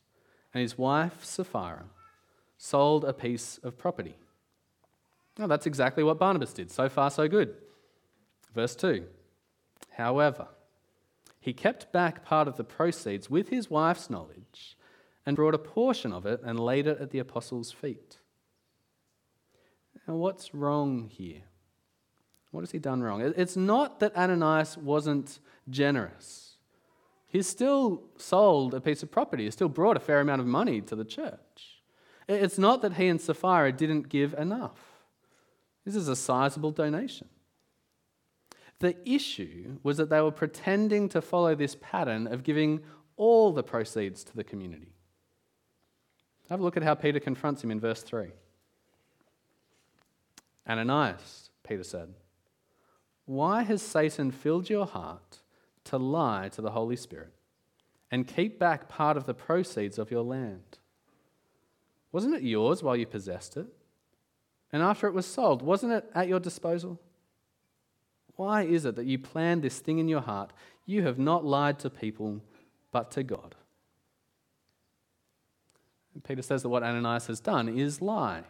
and 0.53 0.63
his 0.63 0.77
wife 0.77 1.25
Sapphira 1.25 1.85
sold 2.57 3.05
a 3.05 3.13
piece 3.13 3.59
of 3.63 3.79
property. 3.79 4.17
Now, 5.39 5.47
that's 5.47 5.67
exactly 5.67 6.03
what 6.03 6.19
Barnabas 6.19 6.53
did. 6.53 6.71
So 6.71 6.89
far, 6.89 7.11
so 7.11 7.29
good. 7.29 7.55
Verse 8.55 8.75
2. 8.75 9.05
However, 9.91 10.49
he 11.39 11.53
kept 11.53 11.93
back 11.93 12.25
part 12.25 12.49
of 12.49 12.57
the 12.57 12.65
proceeds 12.65 13.31
with 13.31 13.49
his 13.49 13.71
wife's 13.71 14.11
knowledge 14.11 14.77
and 15.29 15.37
brought 15.37 15.55
a 15.55 15.59
portion 15.59 16.11
of 16.11 16.25
it 16.25 16.41
and 16.43 16.59
laid 16.59 16.87
it 16.87 17.03
at 17.03 17.11
the 17.11 17.19
apostles' 17.19 17.71
feet. 17.71 18.17
Now, 20.07 20.15
what's 20.15 20.55
wrong 20.55 21.11
here? 21.13 21.43
What 22.51 22.61
has 22.61 22.71
he 22.71 22.79
done 22.79 23.03
wrong? 23.03 23.21
It's 23.21 23.55
not 23.55 24.01
that 24.01 24.17
Ananias 24.17 24.79
wasn't 24.79 25.39
generous. 25.69 26.57
He's 27.27 27.47
still 27.47 28.05
sold 28.17 28.73
a 28.73 28.81
piece 28.81 29.03
of 29.03 29.11
property, 29.11 29.45
he 29.45 29.51
still 29.51 29.69
brought 29.69 29.99
a 29.99 30.01
fair 30.01 30.21
amount 30.21 30.41
of 30.41 30.47
money 30.47 30.81
to 30.81 30.97
the 30.97 31.05
church. 31.05 31.83
It's 32.27 32.57
not 32.57 32.81
that 32.81 32.95
he 32.95 33.09
and 33.09 33.21
Sapphira 33.21 33.71
didn't 33.71 34.09
give 34.09 34.33
enough. 34.33 34.81
This 35.85 35.95
is 35.95 36.09
a 36.09 36.17
sizable 36.17 36.71
donation. 36.71 37.29
The 38.79 38.97
issue 39.07 39.77
was 39.83 39.99
that 39.99 40.09
they 40.09 40.23
were 40.23 40.31
pretending 40.31 41.11
to 41.11 41.21
follow 41.21 41.55
this 41.55 41.77
pattern 41.79 42.27
of 42.27 42.45
giving 42.45 42.81
all 43.19 43.53
the 43.53 43.63
proceeds 43.63 44.25
to 44.25 44.35
the 44.35 44.43
community. 44.43 44.95
Have 46.49 46.61
a 46.61 46.63
look 46.63 46.77
at 46.77 46.83
how 46.83 46.95
Peter 46.95 47.21
confronts 47.21 47.63
him 47.63 47.71
in 47.71 47.81
verse 47.81 48.03
3. 48.03 48.29
Ananias, 50.67 51.51
Peter 51.63 51.85
said, 51.85 52.15
why 53.29 53.63
has 53.63 53.83
Satan 53.83 54.31
filled 54.31 54.71
your 54.71 54.87
heart 54.87 55.41
to 55.85 55.99
lie 55.99 56.49
to 56.49 56.63
the 56.63 56.71
Holy 56.71 56.97
Spirit 56.97 57.35
and 58.11 58.27
keep 58.27 58.59
back 58.59 58.89
part 58.89 59.19
of 59.19 59.27
the 59.27 59.35
proceeds 59.35 59.99
of 59.99 60.11
your 60.11 60.23
land? 60.23 60.79
Wasn't 62.11 62.35
it 62.35 62.43
yours 62.43 62.83
while 62.83 62.97
you 62.97 63.05
possessed 63.05 63.59
it? 63.59 63.67
And 64.73 64.83
after 64.83 65.07
it 65.07 65.13
was 65.13 65.27
sold, 65.27 65.61
wasn't 65.61 65.93
it 65.93 66.11
at 66.15 66.27
your 66.27 66.41
disposal? 66.41 66.99
Why 68.37 68.63
is 68.63 68.87
it 68.87 68.97
that 68.97 69.05
you 69.05 69.19
planned 69.19 69.61
this 69.61 69.79
thing 69.79 69.99
in 69.99 70.09
your 70.09 70.23
heart? 70.23 70.55
You 70.87 71.03
have 71.03 71.19
not 71.19 71.45
lied 71.45 71.79
to 71.81 71.91
people, 71.91 72.41
but 72.93 73.11
to 73.11 73.23
God. 73.23 73.57
Peter 76.25 76.43
says 76.43 76.63
that 76.63 76.69
what 76.69 76.83
Ananias 76.83 77.27
has 77.27 77.41
done 77.41 77.69
is 77.69 78.01
lie. 78.03 78.43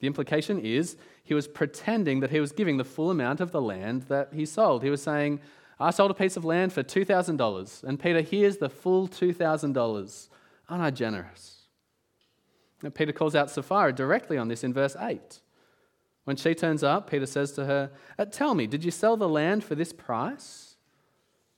The 0.00 0.06
implication 0.06 0.58
is 0.58 0.96
he 1.24 1.34
was 1.34 1.48
pretending 1.48 2.20
that 2.20 2.30
he 2.30 2.40
was 2.40 2.52
giving 2.52 2.76
the 2.76 2.84
full 2.84 3.10
amount 3.10 3.40
of 3.40 3.50
the 3.50 3.62
land 3.62 4.02
that 4.02 4.32
he 4.32 4.44
sold. 4.44 4.82
He 4.82 4.90
was 4.90 5.02
saying, 5.02 5.40
I 5.80 5.90
sold 5.90 6.10
a 6.10 6.14
piece 6.14 6.36
of 6.36 6.44
land 6.44 6.72
for 6.72 6.82
$2,000, 6.82 7.84
and 7.84 8.00
Peter, 8.00 8.20
here's 8.20 8.58
the 8.58 8.68
full 8.68 9.08
$2,000. 9.08 10.28
Aren't 10.68 10.82
I 10.82 10.90
generous? 10.90 11.56
And 12.82 12.94
Peter 12.94 13.12
calls 13.12 13.34
out 13.34 13.50
Sapphira 13.50 13.92
directly 13.92 14.38
on 14.38 14.48
this 14.48 14.64
in 14.64 14.72
verse 14.72 14.96
8. 14.98 15.40
When 16.24 16.36
she 16.36 16.54
turns 16.54 16.82
up, 16.82 17.08
Peter 17.08 17.26
says 17.26 17.52
to 17.52 17.64
her, 17.66 17.90
uh, 18.18 18.24
Tell 18.24 18.54
me, 18.54 18.66
did 18.66 18.84
you 18.84 18.90
sell 18.90 19.16
the 19.16 19.28
land 19.28 19.64
for 19.64 19.74
this 19.74 19.92
price? 19.92 20.76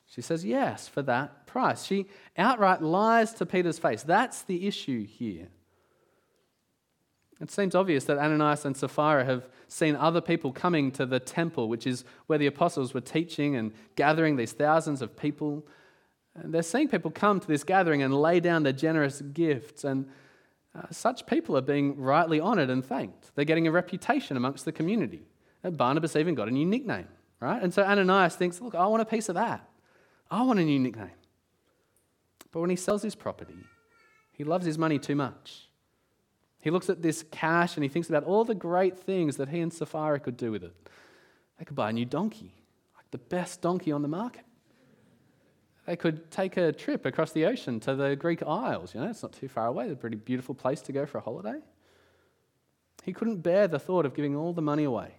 She 0.07 0.21
says, 0.21 0.45
Yes, 0.45 0.89
for 0.89 1.03
that 1.03 1.47
price. 1.59 1.85
She 1.85 2.07
outright 2.37 2.83
lies 2.83 3.35
to 3.35 3.45
Peter's 3.45 3.81
face. 3.81 4.05
That's 4.05 4.43
the 4.43 4.69
issue 4.69 5.05
here. 5.05 5.49
It 7.41 7.51
seems 7.51 7.75
obvious 7.75 8.05
that 8.05 8.17
Ananias 8.17 8.65
and 8.65 8.77
Sapphira 8.77 9.25
have 9.25 9.49
seen 9.67 9.97
other 9.97 10.21
people 10.21 10.53
coming 10.53 10.93
to 10.93 11.05
the 11.05 11.19
temple, 11.19 11.69
which 11.69 11.85
is 11.85 12.05
where 12.29 12.39
the 12.39 12.47
apostles 12.47 12.95
were 12.95 13.01
teaching 13.01 13.57
and 13.57 13.73
gathering 13.97 14.37
these 14.37 14.53
thousands 14.53 15.03
of 15.03 15.17
people. 15.17 15.67
And 16.37 16.55
they're 16.55 16.63
seeing 16.63 16.89
people 16.89 17.11
come 17.11 17.41
to 17.41 17.49
this 17.49 17.65
gathering 17.65 18.05
and 18.05 18.15
lay 18.15 18.39
down 18.39 18.63
their 18.63 18.73
generous 18.73 19.21
gifts. 19.21 19.83
And 19.83 20.09
uh, 20.77 20.83
such 20.93 21.27
people 21.27 21.57
are 21.57 21.61
being 21.75 21.97
rightly 21.97 22.41
honoured 22.41 22.71
and 22.71 22.85
thanked. 22.85 23.33
They're 23.35 23.45
getting 23.45 23.67
a 23.67 23.73
reputation 23.73 24.37
amongst 24.37 24.65
the 24.65 24.73
community. 24.73 25.27
And 25.65 25.77
Barnabas 25.77 26.15
even 26.15 26.37
got 26.37 26.47
a 26.47 26.53
new 26.53 26.67
nickname, 26.67 27.09
right? 27.41 27.61
And 27.61 27.75
so 27.75 27.83
Ananias 27.83 28.37
thinks, 28.37 28.61
look, 28.61 28.77
I 28.77 28.87
want 28.87 29.03
a 29.03 29.07
piece 29.07 29.29
of 29.29 29.35
that. 29.35 29.69
I 30.31 30.43
want 30.43 30.61
a 30.61 30.65
new 30.65 30.79
nickname. 30.79 31.18
But 32.53 32.61
when 32.61 32.71
he 32.71 32.77
sells 32.77 33.03
his 33.03 33.15
property, 33.15 33.59
he 34.33 34.45
loves 34.45 34.65
his 34.65 34.79
money 34.79 34.99
too 34.99 35.17
much. 35.17 35.69
He 36.61 36.71
looks 36.71 36.91
at 36.91 37.03
this 37.03 37.25
cash 37.31 37.77
and 37.77 37.85
he 37.85 37.89
thinks 37.89 38.09
about 38.09 38.25
all 38.25 38.45
the 38.45 38.55
great 38.55 38.99
things 38.99 39.37
that 39.37 39.49
he 39.49 39.61
and 39.61 39.73
Sapphira 39.73 40.19
could 40.19 40.37
do 40.37 40.51
with 40.51 40.65
it. 40.65 40.75
They 41.59 41.65
could 41.65 41.77
buy 41.77 41.91
a 41.91 41.93
new 41.93 42.05
donkey, 42.05 42.55
like 42.97 43.11
the 43.11 43.19
best 43.19 43.61
donkey 43.61 43.93
on 43.93 44.03
the 44.03 44.09
market. 44.09 44.45
They 45.87 45.97
could 45.97 46.31
take 46.31 46.57
a 46.57 46.73
trip 46.73 47.07
across 47.07 47.33
the 47.33 47.47
ocean 47.47 47.81
to 47.81 47.95
the 47.95 48.15
Greek 48.15 48.43
Isles. 48.43 48.95
You 48.95 49.01
know, 49.01 49.09
it's 49.09 49.23
not 49.23 49.33
too 49.33 49.49
far 49.49 49.67
away. 49.69 49.85
It's 49.85 49.95
a 49.95 49.97
pretty 49.97 50.17
beautiful 50.17 50.55
place 50.55 50.83
to 50.83 50.93
go 50.93 51.07
for 51.07 51.19
a 51.19 51.21
holiday. 51.23 51.61
He 53.05 53.13
couldn't 53.15 53.39
bear 53.39 53.69
the 53.69 53.79
thought 53.79 54.05
of 54.05 54.15
giving 54.15 54.37
all 54.37 54.53
the 54.53 54.61
money 54.61 54.85
away. 54.85 55.15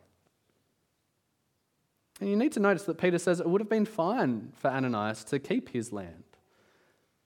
And 2.21 2.29
you 2.29 2.35
need 2.35 2.51
to 2.51 2.59
notice 2.59 2.83
that 2.83 2.97
Peter 2.99 3.17
says 3.17 3.39
it 3.39 3.49
would 3.49 3.61
have 3.61 3.69
been 3.69 3.85
fine 3.85 4.51
for 4.53 4.69
Ananias 4.69 5.23
to 5.25 5.39
keep 5.39 5.69
his 5.69 5.91
land. 5.91 6.23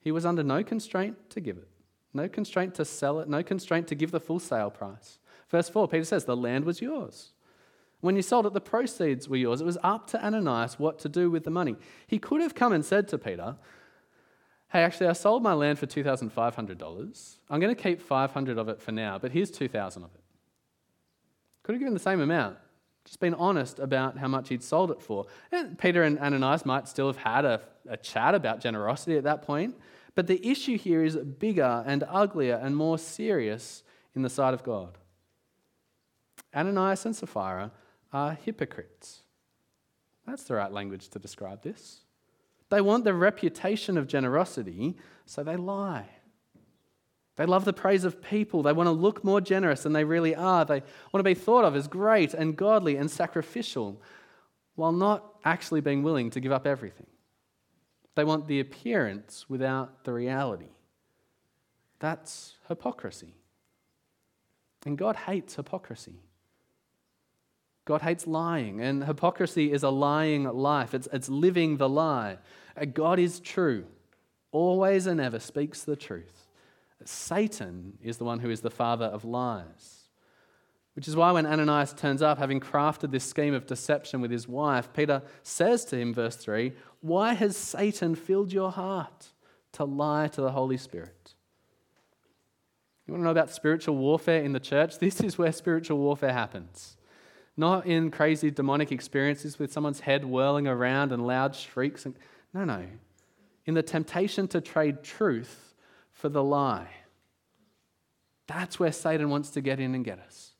He 0.04 0.12
was 0.12 0.26
under 0.26 0.44
no 0.44 0.62
constraint 0.62 1.30
to 1.30 1.40
give 1.40 1.56
it, 1.56 1.68
no 2.12 2.28
constraint 2.28 2.74
to 2.74 2.84
sell 2.84 3.18
it, 3.20 3.28
no 3.28 3.42
constraint 3.42 3.88
to 3.88 3.94
give 3.94 4.10
the 4.10 4.20
full 4.20 4.38
sale 4.38 4.70
price. 4.70 5.18
Verse 5.48 5.70
4, 5.70 5.88
Peter 5.88 6.04
says, 6.04 6.26
The 6.26 6.36
land 6.36 6.66
was 6.66 6.82
yours. 6.82 7.32
When 8.02 8.14
you 8.14 8.22
sold 8.22 8.44
it, 8.44 8.52
the 8.52 8.60
proceeds 8.60 9.30
were 9.30 9.38
yours. 9.38 9.62
It 9.62 9.64
was 9.64 9.78
up 9.82 10.06
to 10.08 10.22
Ananias 10.22 10.78
what 10.78 10.98
to 10.98 11.08
do 11.08 11.30
with 11.30 11.44
the 11.44 11.50
money. 11.50 11.76
He 12.06 12.18
could 12.18 12.42
have 12.42 12.54
come 12.54 12.74
and 12.74 12.84
said 12.84 13.08
to 13.08 13.18
Peter, 13.18 13.56
Hey, 14.68 14.82
actually, 14.82 15.06
I 15.06 15.14
sold 15.14 15.42
my 15.42 15.54
land 15.54 15.78
for 15.78 15.86
$2,500. 15.86 17.36
I'm 17.48 17.60
going 17.60 17.74
to 17.74 17.82
keep 17.82 18.02
500 18.02 18.58
of 18.58 18.68
it 18.68 18.82
for 18.82 18.92
now, 18.92 19.18
but 19.18 19.30
here's 19.30 19.50
2,000 19.50 20.02
of 20.02 20.10
it. 20.14 20.20
Could 21.62 21.76
have 21.76 21.80
given 21.80 21.94
the 21.94 22.00
same 22.00 22.20
amount, 22.20 22.58
just 23.04 23.20
been 23.20 23.34
honest 23.34 23.78
about 23.78 24.18
how 24.18 24.28
much 24.28 24.48
he'd 24.48 24.62
sold 24.62 24.90
it 24.90 25.00
for. 25.00 25.26
And 25.52 25.78
Peter 25.78 26.02
and 26.02 26.18
Ananias 26.18 26.66
might 26.66 26.88
still 26.88 27.06
have 27.06 27.16
had 27.16 27.44
a, 27.44 27.60
a 27.88 27.96
chat 27.96 28.34
about 28.34 28.60
generosity 28.60 29.16
at 29.16 29.24
that 29.24 29.42
point, 29.42 29.76
but 30.14 30.26
the 30.26 30.46
issue 30.46 30.78
here 30.78 31.04
is 31.04 31.16
bigger 31.16 31.82
and 31.86 32.04
uglier 32.08 32.60
and 32.62 32.76
more 32.76 32.98
serious 32.98 33.82
in 34.14 34.22
the 34.22 34.30
sight 34.30 34.54
of 34.54 34.62
God. 34.62 34.98
Ananias 36.54 37.04
and 37.04 37.16
Sapphira 37.16 37.72
are 38.12 38.38
hypocrites. 38.44 39.20
That's 40.26 40.44
the 40.44 40.54
right 40.54 40.72
language 40.72 41.08
to 41.10 41.18
describe 41.18 41.62
this. 41.62 42.00
They 42.70 42.80
want 42.80 43.04
the 43.04 43.14
reputation 43.14 43.98
of 43.98 44.06
generosity, 44.06 44.96
so 45.26 45.42
they 45.42 45.56
lie. 45.56 46.06
They 47.36 47.46
love 47.46 47.64
the 47.64 47.72
praise 47.72 48.04
of 48.04 48.22
people. 48.22 48.62
They 48.62 48.72
want 48.72 48.86
to 48.86 48.92
look 48.92 49.24
more 49.24 49.40
generous 49.40 49.82
than 49.82 49.92
they 49.92 50.04
really 50.04 50.34
are. 50.34 50.64
They 50.64 50.82
want 51.12 51.20
to 51.20 51.22
be 51.22 51.34
thought 51.34 51.64
of 51.64 51.74
as 51.74 51.88
great 51.88 52.32
and 52.32 52.56
godly 52.56 52.96
and 52.96 53.10
sacrificial 53.10 54.00
while 54.76 54.92
not 54.92 55.34
actually 55.44 55.80
being 55.80 56.02
willing 56.02 56.30
to 56.30 56.40
give 56.40 56.52
up 56.52 56.66
everything. 56.66 57.06
They 58.14 58.24
want 58.24 58.46
the 58.46 58.60
appearance 58.60 59.46
without 59.48 60.04
the 60.04 60.12
reality. 60.12 60.70
That's 61.98 62.54
hypocrisy. 62.68 63.34
And 64.86 64.98
God 64.98 65.16
hates 65.16 65.56
hypocrisy. 65.56 66.20
God 67.84 68.02
hates 68.02 68.26
lying, 68.26 68.80
and 68.80 69.04
hypocrisy 69.04 69.72
is 69.72 69.82
a 69.82 69.90
lying 69.90 70.44
life. 70.44 70.94
It's, 70.94 71.08
it's 71.12 71.28
living 71.28 71.76
the 71.76 71.88
lie. 71.88 72.38
Uh, 72.76 72.86
God 72.86 73.18
is 73.18 73.40
true, 73.40 73.84
always 74.52 75.06
and 75.06 75.20
ever 75.20 75.38
speaks 75.38 75.82
the 75.82 75.96
truth. 75.96 76.46
Satan 77.04 77.98
is 78.02 78.16
the 78.16 78.24
one 78.24 78.40
who 78.40 78.48
is 78.48 78.62
the 78.62 78.70
father 78.70 79.04
of 79.04 79.24
lies. 79.24 80.03
Which 80.94 81.08
is 81.08 81.16
why 81.16 81.32
when 81.32 81.44
Ananias 81.44 81.92
turns 81.92 82.22
up, 82.22 82.38
having 82.38 82.60
crafted 82.60 83.10
this 83.10 83.24
scheme 83.24 83.52
of 83.52 83.66
deception 83.66 84.20
with 84.20 84.30
his 84.30 84.46
wife, 84.46 84.92
Peter 84.92 85.22
says 85.42 85.84
to 85.86 85.98
him, 85.98 86.14
verse 86.14 86.36
3, 86.36 86.72
Why 87.00 87.34
has 87.34 87.56
Satan 87.56 88.14
filled 88.14 88.52
your 88.52 88.70
heart 88.70 89.32
to 89.72 89.84
lie 89.84 90.28
to 90.28 90.40
the 90.40 90.52
Holy 90.52 90.76
Spirit? 90.76 91.34
You 93.06 93.12
want 93.12 93.22
to 93.22 93.24
know 93.24 93.32
about 93.32 93.50
spiritual 93.50 93.96
warfare 93.96 94.42
in 94.42 94.52
the 94.52 94.60
church? 94.60 94.94
This 95.00 95.20
is 95.20 95.36
where 95.36 95.52
spiritual 95.52 95.98
warfare 95.98 96.32
happens. 96.32 96.96
Not 97.56 97.86
in 97.86 98.10
crazy 98.10 98.50
demonic 98.50 98.92
experiences 98.92 99.58
with 99.58 99.72
someone's 99.72 100.00
head 100.00 100.24
whirling 100.24 100.66
around 100.66 101.12
and 101.12 101.26
loud 101.26 101.54
shrieks. 101.56 102.06
No, 102.52 102.64
no. 102.64 102.86
In 103.66 103.74
the 103.74 103.82
temptation 103.82 104.48
to 104.48 104.60
trade 104.60 105.02
truth 105.02 105.74
for 106.12 106.28
the 106.28 106.42
lie. 106.42 106.88
That's 108.46 108.78
where 108.78 108.92
Satan 108.92 109.28
wants 109.30 109.50
to 109.50 109.60
get 109.60 109.80
in 109.80 109.94
and 109.94 110.04
get 110.04 110.18
us 110.18 110.53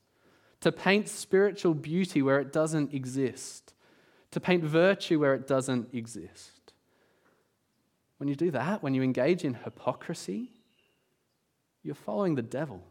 to 0.64 0.72
paint 0.72 1.06
spiritual 1.10 1.74
beauty 1.74 2.22
where 2.22 2.40
it 2.40 2.50
doesn't 2.50 2.94
exist, 2.94 3.74
to 4.30 4.40
paint 4.40 4.64
virtue 4.64 5.20
where 5.20 5.34
it 5.34 5.46
doesn't 5.46 5.92
exist. 5.92 6.72
When 8.16 8.30
you 8.30 8.34
do 8.34 8.50
that, 8.50 8.82
when 8.82 8.94
you 8.94 9.02
engage 9.02 9.44
in 9.44 9.52
hypocrisy, 9.52 10.52
you're 11.82 11.94
following 11.94 12.34
the 12.34 12.40
devil, 12.40 12.82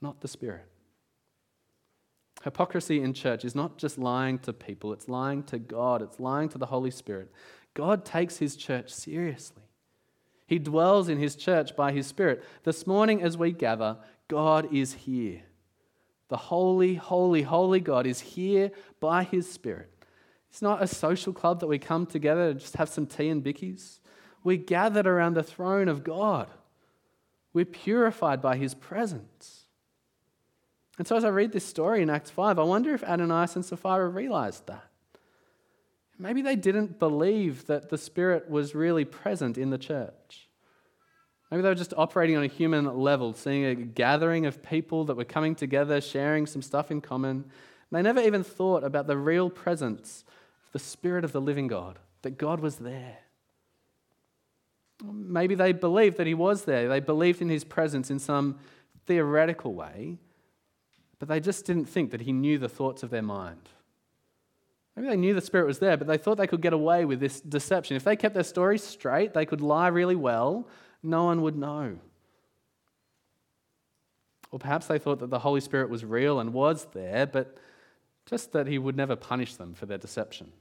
not 0.00 0.20
the 0.20 0.28
Spirit. 0.28 0.68
Hypocrisy 2.44 3.02
in 3.02 3.14
church 3.14 3.44
is 3.44 3.56
not 3.56 3.78
just 3.78 3.98
lying 3.98 4.38
to 4.38 4.52
people, 4.52 4.92
it's 4.92 5.08
lying 5.08 5.42
to 5.42 5.58
God, 5.58 6.02
it's 6.02 6.20
lying 6.20 6.48
to 6.50 6.58
the 6.58 6.66
Holy 6.66 6.92
Spirit. 6.92 7.32
God 7.74 8.04
takes 8.04 8.36
his 8.36 8.54
church 8.54 8.92
seriously. 8.92 9.64
He 10.46 10.60
dwells 10.60 11.08
in 11.08 11.18
his 11.18 11.34
church 11.34 11.74
by 11.74 11.90
his 11.90 12.06
Spirit. 12.06 12.44
This 12.62 12.86
morning, 12.86 13.24
as 13.24 13.36
we 13.36 13.50
gather, 13.50 13.96
God 14.28 14.72
is 14.72 14.92
here. 14.92 15.42
The 16.32 16.38
holy, 16.38 16.94
holy, 16.94 17.42
holy 17.42 17.78
God 17.78 18.06
is 18.06 18.20
here 18.20 18.70
by 19.00 19.22
his 19.22 19.52
Spirit. 19.52 19.90
It's 20.48 20.62
not 20.62 20.82
a 20.82 20.86
social 20.86 21.34
club 21.34 21.60
that 21.60 21.66
we 21.66 21.78
come 21.78 22.06
together 22.06 22.48
and 22.48 22.58
just 22.58 22.76
have 22.76 22.88
some 22.88 23.04
tea 23.04 23.28
and 23.28 23.44
bickies. 23.44 23.98
We're 24.42 24.56
gathered 24.56 25.06
around 25.06 25.34
the 25.34 25.42
throne 25.42 25.88
of 25.88 26.02
God. 26.02 26.48
We're 27.52 27.66
purified 27.66 28.40
by 28.40 28.56
his 28.56 28.72
presence. 28.74 29.66
And 30.96 31.06
so, 31.06 31.16
as 31.16 31.24
I 31.26 31.28
read 31.28 31.52
this 31.52 31.66
story 31.66 32.00
in 32.00 32.08
Acts 32.08 32.30
5, 32.30 32.58
I 32.58 32.62
wonder 32.62 32.94
if 32.94 33.04
Ananias 33.04 33.54
and 33.54 33.62
Sapphira 33.62 34.08
realized 34.08 34.66
that. 34.68 34.88
Maybe 36.18 36.40
they 36.40 36.56
didn't 36.56 36.98
believe 36.98 37.66
that 37.66 37.90
the 37.90 37.98
Spirit 37.98 38.48
was 38.48 38.74
really 38.74 39.04
present 39.04 39.58
in 39.58 39.68
the 39.68 39.76
church. 39.76 40.48
Maybe 41.52 41.60
they 41.60 41.68
were 41.68 41.74
just 41.74 41.92
operating 41.98 42.38
on 42.38 42.44
a 42.44 42.46
human 42.46 42.96
level, 42.96 43.34
seeing 43.34 43.66
a 43.66 43.74
gathering 43.74 44.46
of 44.46 44.62
people 44.62 45.04
that 45.04 45.18
were 45.18 45.24
coming 45.24 45.54
together, 45.54 46.00
sharing 46.00 46.46
some 46.46 46.62
stuff 46.62 46.90
in 46.90 47.02
common. 47.02 47.44
They 47.90 48.00
never 48.00 48.22
even 48.22 48.42
thought 48.42 48.82
about 48.84 49.06
the 49.06 49.18
real 49.18 49.50
presence 49.50 50.24
of 50.64 50.72
the 50.72 50.78
Spirit 50.78 51.26
of 51.26 51.32
the 51.32 51.42
living 51.42 51.66
God, 51.66 51.98
that 52.22 52.38
God 52.38 52.60
was 52.60 52.76
there. 52.76 53.18
Maybe 55.04 55.54
they 55.54 55.72
believed 55.72 56.16
that 56.16 56.26
He 56.26 56.32
was 56.32 56.64
there. 56.64 56.88
They 56.88 57.00
believed 57.00 57.42
in 57.42 57.50
His 57.50 57.64
presence 57.64 58.10
in 58.10 58.18
some 58.18 58.58
theoretical 59.04 59.74
way, 59.74 60.16
but 61.18 61.28
they 61.28 61.38
just 61.38 61.66
didn't 61.66 61.84
think 61.84 62.12
that 62.12 62.22
He 62.22 62.32
knew 62.32 62.56
the 62.56 62.70
thoughts 62.70 63.02
of 63.02 63.10
their 63.10 63.20
mind. 63.20 63.68
Maybe 64.96 65.08
they 65.08 65.16
knew 65.16 65.34
the 65.34 65.42
Spirit 65.42 65.66
was 65.66 65.80
there, 65.80 65.98
but 65.98 66.06
they 66.06 66.16
thought 66.16 66.38
they 66.38 66.46
could 66.46 66.62
get 66.62 66.72
away 66.72 67.04
with 67.04 67.20
this 67.20 67.42
deception. 67.42 67.94
If 67.94 68.04
they 68.04 68.16
kept 68.16 68.32
their 68.32 68.42
story 68.42 68.78
straight, 68.78 69.34
they 69.34 69.44
could 69.44 69.60
lie 69.60 69.88
really 69.88 70.16
well 70.16 70.66
no 71.02 71.24
one 71.24 71.42
would 71.42 71.56
know. 71.56 71.98
Or 74.50 74.58
perhaps 74.58 74.86
they 74.86 74.98
thought 74.98 75.20
that 75.20 75.30
the 75.30 75.38
Holy 75.38 75.60
Spirit 75.60 75.88
was 75.88 76.04
real 76.04 76.38
and 76.38 76.52
was 76.52 76.86
there, 76.92 77.26
but 77.26 77.56
just 78.26 78.52
that 78.52 78.66
he 78.66 78.78
would 78.78 78.96
never 78.96 79.16
punish 79.16 79.56
them 79.56 79.74
for 79.74 79.86
their 79.86 79.98
deception. 79.98 80.52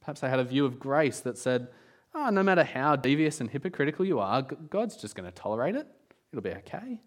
Perhaps 0.00 0.20
they 0.20 0.28
had 0.28 0.40
a 0.40 0.44
view 0.44 0.64
of 0.64 0.78
grace 0.78 1.20
that 1.20 1.38
said, 1.38 1.68
oh, 2.14 2.30
no 2.30 2.42
matter 2.42 2.64
how 2.64 2.96
devious 2.96 3.40
and 3.40 3.48
hypocritical 3.48 4.04
you 4.04 4.18
are, 4.18 4.42
God's 4.42 4.96
just 4.96 5.14
going 5.14 5.30
to 5.30 5.34
tolerate 5.34 5.76
it. 5.76 5.86
It'll 6.32 6.42
be 6.42 6.50
okay. 6.50 7.00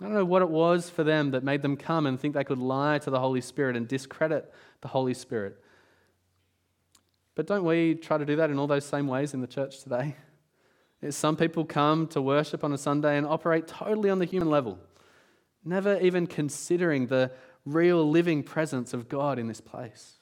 I 0.00 0.04
don't 0.04 0.14
know 0.14 0.24
what 0.24 0.42
it 0.42 0.48
was 0.48 0.90
for 0.90 1.04
them 1.04 1.30
that 1.32 1.44
made 1.44 1.62
them 1.62 1.76
come 1.76 2.06
and 2.06 2.18
think 2.18 2.34
they 2.34 2.44
could 2.44 2.58
lie 2.58 2.98
to 2.98 3.10
the 3.10 3.20
Holy 3.20 3.40
Spirit 3.40 3.76
and 3.76 3.86
discredit 3.86 4.52
the 4.80 4.88
Holy 4.88 5.14
Spirit. 5.14 5.62
But 7.34 7.46
don't 7.46 7.64
we 7.64 7.94
try 7.94 8.18
to 8.18 8.24
do 8.24 8.36
that 8.36 8.50
in 8.50 8.58
all 8.58 8.66
those 8.66 8.84
same 8.84 9.06
ways 9.06 9.34
in 9.34 9.40
the 9.40 9.46
church 9.46 9.82
today? 9.82 10.16
Some 11.10 11.36
people 11.36 11.64
come 11.64 12.06
to 12.08 12.22
worship 12.22 12.62
on 12.62 12.72
a 12.72 12.78
Sunday 12.78 13.16
and 13.16 13.26
operate 13.26 13.66
totally 13.66 14.08
on 14.08 14.18
the 14.20 14.24
human 14.24 14.48
level, 14.48 14.78
never 15.64 15.98
even 16.00 16.26
considering 16.26 17.08
the 17.08 17.32
real 17.64 18.08
living 18.08 18.42
presence 18.42 18.94
of 18.94 19.08
God 19.08 19.38
in 19.38 19.48
this 19.48 19.60
place. 19.60 20.18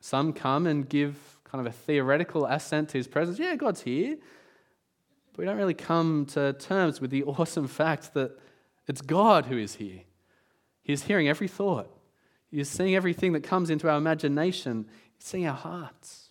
Some 0.00 0.32
come 0.32 0.66
and 0.66 0.88
give 0.88 1.38
kind 1.44 1.64
of 1.64 1.72
a 1.72 1.76
theoretical 1.76 2.46
assent 2.46 2.90
to 2.90 2.98
his 2.98 3.06
presence. 3.06 3.38
Yeah, 3.38 3.56
God's 3.56 3.82
here. 3.82 4.16
But 5.32 5.38
we 5.38 5.44
don't 5.44 5.56
really 5.56 5.74
come 5.74 6.26
to 6.26 6.52
terms 6.54 7.00
with 7.00 7.10
the 7.10 7.24
awesome 7.24 7.68
fact 7.68 8.14
that 8.14 8.38
it's 8.86 9.00
God 9.00 9.46
who 9.46 9.56
is 9.58 9.76
here. 9.76 10.00
He's 10.82 11.04
hearing 11.04 11.28
every 11.28 11.48
thought, 11.48 11.88
He's 12.50 12.68
seeing 12.68 12.94
everything 12.94 13.32
that 13.32 13.42
comes 13.42 13.70
into 13.70 13.88
our 13.88 13.96
imagination, 13.96 14.86
He's 15.14 15.26
seeing 15.26 15.46
our 15.46 15.56
hearts. 15.56 16.21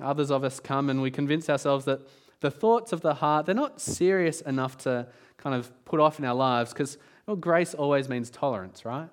Others 0.00 0.30
of 0.30 0.44
us 0.44 0.60
come 0.60 0.90
and 0.90 1.00
we 1.00 1.10
convince 1.10 1.48
ourselves 1.48 1.84
that 1.86 2.00
The 2.40 2.50
thoughts 2.50 2.92
of 2.92 3.00
the 3.00 3.14
heart, 3.14 3.46
they're 3.46 3.54
not 3.54 3.80
serious 3.80 4.40
enough 4.42 4.78
to 4.78 5.08
kind 5.38 5.56
of 5.56 5.72
put 5.84 5.98
off 5.98 6.18
in 6.18 6.24
our 6.24 6.34
lives 6.34 6.72
because 6.72 6.98
well, 7.26 7.36
grace 7.36 7.74
always 7.74 8.08
means 8.08 8.30
tolerance, 8.30 8.84
right? 8.84 9.10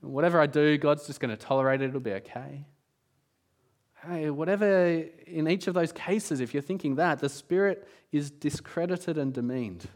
Whatever 0.00 0.40
I 0.40 0.46
do, 0.46 0.76
God's 0.76 1.06
just 1.06 1.20
going 1.20 1.30
to 1.30 1.36
tolerate 1.36 1.80
it, 1.80 1.88
it'll 1.88 2.00
be 2.00 2.12
okay. 2.14 2.64
Hey, 4.04 4.30
whatever, 4.30 5.04
in 5.26 5.48
each 5.48 5.66
of 5.66 5.74
those 5.74 5.92
cases, 5.92 6.40
if 6.40 6.54
you're 6.54 6.62
thinking 6.62 6.96
that, 6.96 7.18
the 7.18 7.28
Spirit 7.28 7.86
is 8.12 8.30
discredited 8.30 9.18
and 9.18 9.32
demeaned. 9.32 9.88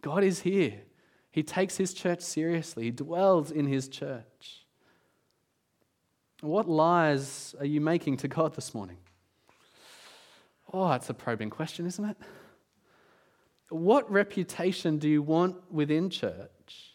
God 0.00 0.22
is 0.22 0.40
here. 0.40 0.82
He 1.30 1.42
takes 1.42 1.76
his 1.76 1.94
church 1.94 2.20
seriously, 2.20 2.84
he 2.84 2.90
dwells 2.90 3.50
in 3.50 3.66
his 3.66 3.88
church. 3.88 4.66
What 6.40 6.68
lies 6.68 7.54
are 7.58 7.66
you 7.66 7.80
making 7.80 8.18
to 8.18 8.28
God 8.28 8.54
this 8.54 8.72
morning? 8.74 8.98
Oh, 10.72 10.92
it's 10.92 11.10
a 11.10 11.14
probing 11.14 11.50
question, 11.50 11.86
isn't 11.86 12.04
it? 12.04 12.16
What 13.70 14.10
reputation 14.10 14.98
do 14.98 15.08
you 15.08 15.20
want 15.20 15.56
within 15.70 16.10
church, 16.10 16.94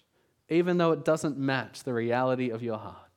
even 0.50 0.78
though 0.78 0.92
it 0.92 1.04
doesn't 1.04 1.38
match 1.38 1.84
the 1.84 1.94
reality 1.94 2.50
of 2.50 2.64
your 2.64 2.78
heart? 2.78 3.16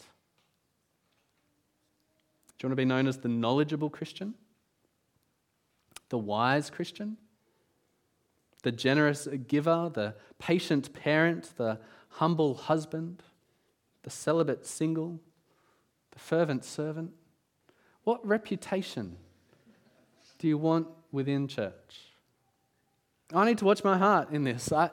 Do 2.58 2.64
you 2.64 2.68
want 2.68 2.72
to 2.72 2.76
be 2.76 2.84
known 2.84 3.06
as 3.06 3.18
the 3.18 3.28
knowledgeable 3.28 3.90
Christian? 3.90 4.34
The 6.08 6.18
wise 6.18 6.70
Christian? 6.70 7.18
The 8.62 8.72
generous 8.72 9.28
giver? 9.46 9.90
The 9.92 10.14
patient 10.38 10.92
parent? 10.92 11.52
The 11.56 11.78
humble 12.08 12.54
husband? 12.54 13.22
The 14.02 14.10
celibate 14.10 14.66
single? 14.66 15.20
The 16.16 16.20
fervent 16.20 16.64
servant? 16.64 17.10
What 18.04 18.26
reputation 18.26 19.18
do 20.38 20.48
you 20.48 20.56
want 20.56 20.88
within 21.12 21.46
church? 21.46 22.00
I 23.34 23.44
need 23.44 23.58
to 23.58 23.66
watch 23.66 23.84
my 23.84 23.98
heart 23.98 24.30
in 24.30 24.42
this. 24.42 24.72
I, 24.72 24.88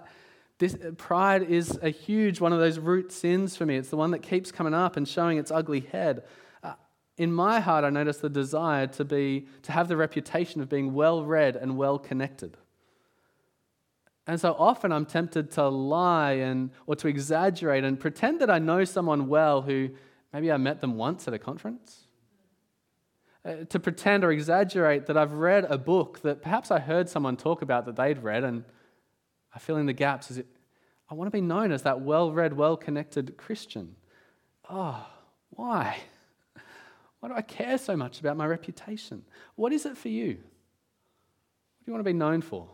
this 0.57 0.75
pride 0.97 1.43
is 1.43 1.79
a 1.81 1.91
huge 1.91 2.41
one 2.41 2.51
of 2.51 2.59
those 2.59 2.77
root 2.77 3.13
sins 3.13 3.55
for 3.55 3.65
me. 3.65 3.77
It's 3.77 3.89
the 3.89 3.95
one 3.95 4.11
that 4.11 4.19
keeps 4.19 4.51
coming 4.51 4.73
up 4.73 4.97
and 4.97 5.07
showing 5.07 5.37
its 5.37 5.49
ugly 5.49 5.79
head. 5.79 6.23
Uh, 6.61 6.73
in 7.17 7.31
my 7.31 7.61
heart, 7.61 7.85
I 7.85 7.89
notice 7.89 8.17
the 8.17 8.29
desire 8.29 8.87
to 8.87 9.05
be 9.05 9.47
to 9.61 9.71
have 9.71 9.87
the 9.87 9.95
reputation 9.95 10.59
of 10.59 10.67
being 10.67 10.93
well 10.93 11.23
read 11.23 11.55
and 11.55 11.77
well 11.77 11.97
connected. 11.99 12.57
And 14.27 14.41
so 14.41 14.57
often 14.59 14.91
I'm 14.91 15.05
tempted 15.05 15.51
to 15.51 15.69
lie 15.69 16.33
and 16.33 16.71
or 16.85 16.97
to 16.97 17.07
exaggerate 17.07 17.85
and 17.85 17.97
pretend 17.97 18.41
that 18.41 18.49
I 18.49 18.59
know 18.59 18.83
someone 18.83 19.29
well 19.29 19.61
who 19.61 19.91
maybe 20.33 20.51
I 20.51 20.57
met 20.57 20.81
them 20.81 20.97
once 20.97 21.27
at 21.27 21.33
a 21.33 21.39
conference 21.39 22.07
uh, 23.45 23.65
to 23.69 23.79
pretend 23.79 24.23
or 24.23 24.31
exaggerate 24.31 25.05
that 25.05 25.17
I've 25.17 25.33
read 25.33 25.65
a 25.69 25.77
book 25.77 26.21
that 26.21 26.41
perhaps 26.41 26.71
I 26.71 26.79
heard 26.79 27.09
someone 27.09 27.37
talk 27.37 27.61
about 27.61 27.85
that 27.85 27.95
they'd 27.95 28.21
read, 28.21 28.43
and 28.43 28.63
I 29.53 29.59
fill 29.59 29.77
in 29.77 29.85
the 29.85 29.93
gaps. 29.93 30.31
Is 30.31 30.39
it, 30.39 30.47
I 31.09 31.13
want 31.13 31.27
to 31.27 31.31
be 31.31 31.41
known 31.41 31.71
as 31.71 31.83
that 31.83 32.01
well 32.01 32.31
read, 32.31 32.53
well 32.53 32.75
connected 32.77 33.37
Christian. 33.37 33.95
Oh, 34.69 35.05
why? 35.51 35.97
Why 37.19 37.29
do 37.29 37.35
I 37.35 37.41
care 37.41 37.77
so 37.77 37.95
much 37.95 38.19
about 38.19 38.35
my 38.35 38.45
reputation? 38.45 39.23
What 39.55 39.71
is 39.71 39.85
it 39.85 39.97
for 39.97 40.09
you? 40.09 40.27
What 40.27 41.85
do 41.85 41.91
you 41.91 41.93
want 41.93 41.99
to 41.99 42.09
be 42.09 42.17
known 42.17 42.41
for? 42.41 42.69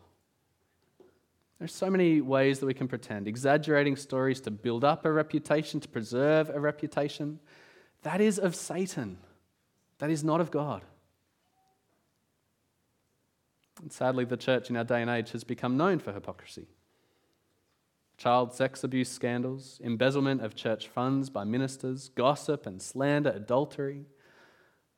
There's 1.60 1.76
so 1.76 1.90
many 1.90 2.22
ways 2.22 2.60
that 2.60 2.66
we 2.66 2.74
can 2.74 2.88
pretend. 2.88 3.28
Exaggerating 3.28 3.98
stories 3.98 4.40
to 4.42 4.52
build 4.52 4.86
up 4.86 5.06
a 5.06 5.12
reputation, 5.12 5.82
to 5.82 5.90
preserve 5.90 6.50
a 6.50 6.60
reputation. 6.60 7.40
That 8.04 8.22
is 8.22 8.40
of 8.40 8.56
Satan. 8.56 9.18
That 9.98 10.10
is 10.10 10.24
not 10.24 10.40
of 10.40 10.52
God. 10.52 10.84
And 13.82 13.92
sadly, 13.92 14.24
the 14.24 14.38
church 14.38 14.70
in 14.70 14.78
our 14.78 14.86
day 14.86 15.02
and 15.02 15.10
age 15.10 15.32
has 15.32 15.44
become 15.44 15.76
known 15.76 16.00
for 16.00 16.14
hypocrisy. 16.14 16.68
Child 18.18 18.54
sex 18.54 18.84
abuse 18.84 19.10
scandals, 19.10 19.80
embezzlement 19.84 20.42
of 20.42 20.56
church 20.56 20.88
funds 20.88 21.30
by 21.30 21.44
ministers, 21.44 22.10
gossip 22.10 22.66
and 22.66 22.82
slander, 22.82 23.30
adultery. 23.30 24.06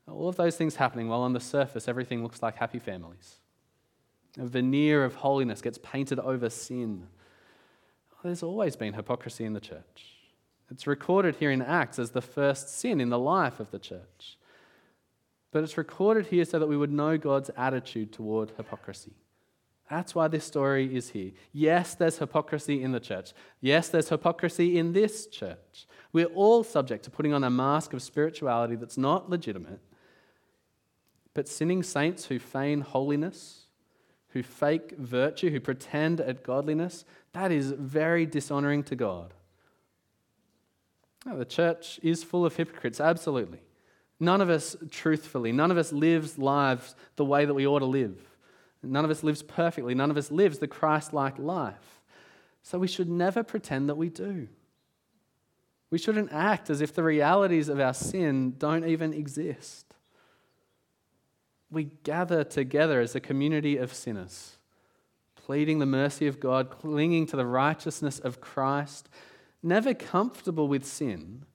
All 0.07 0.27
of 0.27 0.35
those 0.35 0.57
things 0.57 0.75
happening 0.75 1.07
while 1.07 1.21
on 1.21 1.33
the 1.33 1.39
surface 1.39 1.87
everything 1.87 2.23
looks 2.23 2.41
like 2.41 2.55
happy 2.55 2.79
families. 2.79 3.40
A 4.39 4.45
veneer 4.45 5.03
of 5.03 5.15
holiness 5.15 5.61
gets 5.61 5.77
painted 5.77 6.19
over 6.19 6.49
sin. 6.49 7.07
There's 8.23 8.43
always 8.43 8.75
been 8.75 8.93
hypocrisy 8.93 9.45
in 9.45 9.53
the 9.53 9.59
church. 9.59 10.05
It's 10.69 10.87
recorded 10.87 11.35
here 11.35 11.51
in 11.51 11.61
Acts 11.61 11.99
as 11.99 12.11
the 12.11 12.21
first 12.21 12.69
sin 12.69 13.01
in 13.01 13.09
the 13.09 13.19
life 13.19 13.59
of 13.59 13.71
the 13.71 13.79
church. 13.79 14.37
But 15.51 15.63
it's 15.63 15.77
recorded 15.77 16.27
here 16.27 16.45
so 16.45 16.59
that 16.59 16.67
we 16.67 16.77
would 16.77 16.91
know 16.91 17.17
God's 17.17 17.51
attitude 17.57 18.13
toward 18.13 18.51
hypocrisy. 18.55 19.13
That's 19.89 20.15
why 20.15 20.29
this 20.29 20.45
story 20.45 20.95
is 20.95 21.09
here. 21.09 21.31
Yes, 21.51 21.95
there's 21.95 22.17
hypocrisy 22.17 22.81
in 22.81 22.93
the 22.93 23.01
church. 23.01 23.33
Yes, 23.59 23.89
there's 23.89 24.07
hypocrisy 24.07 24.77
in 24.77 24.93
this 24.93 25.27
church. 25.27 25.85
We're 26.13 26.27
all 26.27 26.63
subject 26.63 27.03
to 27.03 27.11
putting 27.11 27.33
on 27.33 27.43
a 27.43 27.49
mask 27.49 27.91
of 27.91 28.01
spirituality 28.01 28.77
that's 28.77 28.97
not 28.97 29.29
legitimate. 29.29 29.81
But 31.33 31.49
sinning 31.49 31.83
saints 31.83 32.25
who 32.25 32.39
feign 32.39 32.79
holiness, 32.79 33.65
who 34.31 34.43
fake 34.43 34.95
virtue, 34.97 35.49
who 35.49 35.59
pretend 35.59 36.21
at 36.21 36.43
godliness, 36.43 37.05
that 37.33 37.51
is 37.51 37.71
very 37.71 38.25
dishonoring 38.25 38.83
to 38.83 38.95
God. 38.95 39.33
Now, 41.25 41.35
the 41.35 41.45
church 41.45 41.99
is 42.01 42.23
full 42.23 42.45
of 42.45 42.55
hypocrites, 42.55 42.99
absolutely. 42.99 43.59
None 44.19 44.41
of 44.41 44.49
us 44.49 44.75
truthfully, 44.89 45.51
none 45.51 45.71
of 45.71 45.77
us 45.77 45.91
lives 45.91 46.37
lives 46.37 46.95
the 47.15 47.25
way 47.25 47.45
that 47.45 47.53
we 47.53 47.67
ought 47.67 47.79
to 47.79 47.85
live. 47.85 48.17
None 48.83 49.05
of 49.05 49.11
us 49.11 49.23
lives 49.23 49.43
perfectly. 49.43 49.93
None 49.93 50.09
of 50.09 50.17
us 50.17 50.31
lives 50.31 50.59
the 50.59 50.67
Christ 50.67 51.13
like 51.13 51.37
life. 51.37 52.01
So 52.63 52.79
we 52.79 52.87
should 52.87 53.09
never 53.09 53.43
pretend 53.43 53.89
that 53.89 53.95
we 53.95 54.09
do. 54.09 54.47
We 55.89 55.97
shouldn't 55.97 56.31
act 56.31 56.69
as 56.69 56.81
if 56.81 56.93
the 56.93 57.03
realities 57.03 57.69
of 57.69 57.79
our 57.79 57.93
sin 57.93 58.55
don't 58.57 58.85
even 58.85 59.13
exist. 59.13 59.93
We 61.71 61.85
gather 62.03 62.43
together 62.43 62.99
as 62.99 63.15
a 63.15 63.19
community 63.19 63.77
of 63.77 63.93
sinners, 63.93 64.57
pleading 65.35 65.79
the 65.79 65.85
mercy 65.85 66.27
of 66.27 66.39
God, 66.39 66.69
clinging 66.69 67.25
to 67.27 67.37
the 67.37 67.45
righteousness 67.45 68.19
of 68.19 68.41
Christ, 68.41 69.09
never 69.63 69.93
comfortable 69.93 70.67
with 70.67 70.85
sin 70.85 71.45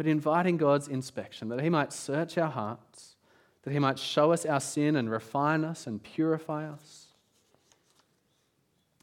but 0.00 0.06
inviting 0.06 0.56
God's 0.56 0.88
inspection, 0.88 1.50
that 1.50 1.60
He 1.60 1.68
might 1.68 1.92
search 1.92 2.38
our 2.38 2.48
hearts, 2.48 3.16
that 3.64 3.72
He 3.74 3.78
might 3.78 3.98
show 3.98 4.32
us 4.32 4.46
our 4.46 4.58
sin 4.58 4.96
and 4.96 5.10
refine 5.10 5.62
us 5.62 5.86
and 5.86 6.02
purify 6.02 6.66
us. 6.66 7.08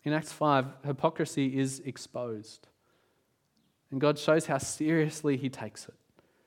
In 0.04 0.12
Acts 0.12 0.34
5, 0.34 0.66
hypocrisy 0.86 1.60
is 1.60 1.82
exposed. 1.82 2.68
And 3.92 4.02
God 4.02 4.18
shows 4.18 4.48
how 4.48 4.58
seriously 4.58 5.38
He 5.38 5.50
takes 5.50 5.88
it. 5.88 5.94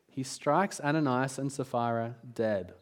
He 0.08 0.24
strikes 0.24 0.80
Ananias 0.80 1.38
and 1.38 1.52
Sapphira 1.52 2.16
dead. 2.34 2.72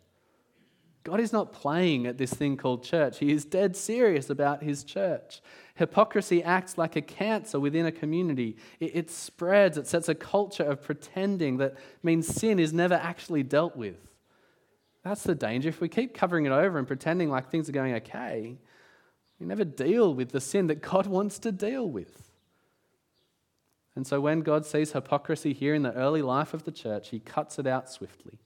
God 1.09 1.21
is 1.21 1.33
not 1.33 1.53
playing 1.53 2.07
at 2.07 2.18
this 2.18 2.35
thing 2.35 2.59
called 2.59 2.85
church. 2.85 3.18
He 3.18 3.33
is 3.33 3.47
dead 3.47 3.75
serious 3.75 4.29
about 4.29 4.62
his 4.62 4.85
church. 4.85 5.40
Hypocrisy 5.75 6.42
acts 6.42 6.77
like 6.77 6.97
a 6.97 7.01
cancer 7.01 7.59
within 7.59 7.87
a 7.87 7.92
community. 7.92 8.57
It, 8.79 8.94
it, 8.94 9.11
spreads, 9.11 9.79
it 9.79 9.87
sets 9.87 10.11
a 10.11 10.14
culture 10.14 10.64
of 10.64 10.83
pretending 10.83 11.57
that 11.59 11.77
means 12.03 12.27
sin 12.27 12.59
is 12.59 12.75
never 12.75 12.94
actually 12.94 13.42
dealt 13.42 13.75
with. 13.75 13.97
That's 15.03 15.23
the 15.23 15.35
danger. 15.35 15.71
If 15.71 15.81
we 15.81 15.88
keep 15.88 16.12
covering 16.12 16.44
it 16.44 16.53
over 16.53 16.77
and 16.79 16.87
pretending 16.87 17.31
like 17.31 17.51
things 17.51 17.71
are 17.71 17.73
going 17.73 17.94
okay, 17.94 18.59
we 19.40 19.47
never 19.47 19.64
deal 19.64 20.12
with 20.12 20.33
the 20.33 20.42
sin 20.42 20.66
that 20.66 20.83
God 20.83 21.07
wants 21.18 21.38
to 21.38 21.53
deal 21.53 21.88
with. 21.88 22.31
And 23.97 24.07
so 24.07 24.21
when 24.21 24.42
God 24.42 24.66
sees 24.66 24.92
hypocrisy 24.92 25.55
here 25.55 25.75
in 25.75 25.85
the 25.85 25.94
early 25.94 26.21
life 26.21 26.53
of 26.53 26.64
the 26.64 26.73
church, 26.73 27.09
he 27.09 27.18
cuts 27.18 27.59
it 27.59 27.66
out 27.66 27.90
swiftly. 27.90 28.40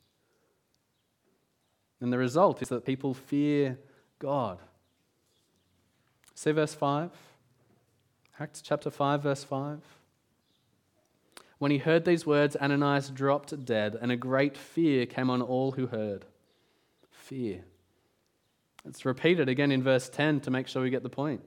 And 2.02 2.12
the 2.12 2.18
result 2.18 2.60
is 2.60 2.68
that 2.68 2.84
people 2.84 3.14
fear 3.14 3.78
God. 4.18 4.58
See 6.34 6.50
verse 6.50 6.74
5? 6.74 7.10
Acts 8.40 8.60
chapter 8.60 8.90
5, 8.90 9.22
verse 9.22 9.44
5. 9.44 9.80
When 11.58 11.70
he 11.70 11.78
heard 11.78 12.04
these 12.04 12.26
words, 12.26 12.56
Ananias 12.56 13.08
dropped 13.08 13.64
dead, 13.64 13.96
and 14.02 14.10
a 14.10 14.16
great 14.16 14.56
fear 14.56 15.06
came 15.06 15.30
on 15.30 15.40
all 15.40 15.72
who 15.72 15.86
heard. 15.86 16.24
Fear. 17.08 17.60
It's 18.84 19.04
repeated 19.04 19.48
again 19.48 19.70
in 19.70 19.80
verse 19.80 20.08
10 20.08 20.40
to 20.40 20.50
make 20.50 20.66
sure 20.66 20.82
we 20.82 20.90
get 20.90 21.04
the 21.04 21.08
point. 21.08 21.42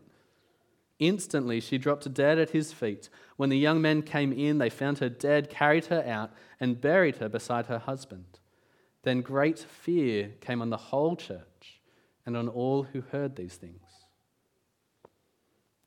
Instantly, 1.00 1.60
she 1.60 1.78
dropped 1.78 2.14
dead 2.14 2.40
at 2.40 2.52
his 2.52 2.72
feet. 2.72 3.10
When 3.36 3.50
the 3.50 3.58
young 3.58 3.82
men 3.82 4.02
came 4.02 4.32
in, 4.32 4.60
they 4.60 4.70
found 4.70 5.00
her 5.00 5.10
dead, 5.10 5.50
carried 5.50 5.88
her 5.88 6.02
out, 6.08 6.32
and 6.62 6.80
buried 6.80 7.18
her 7.18 7.28
beside 7.28 7.66
her 7.66 7.80
husband. 7.80 8.40
Then 9.06 9.22
great 9.22 9.60
fear 9.60 10.32
came 10.42 10.64
on 10.64 10.72
the 10.72 10.78
whole 10.78 11.16
church 11.16 11.80
and 12.26 12.36
on 12.36 12.50
all 12.50 12.82
who 12.82 13.02
heard 13.12 13.36
these 13.36 13.54
things. 13.54 13.80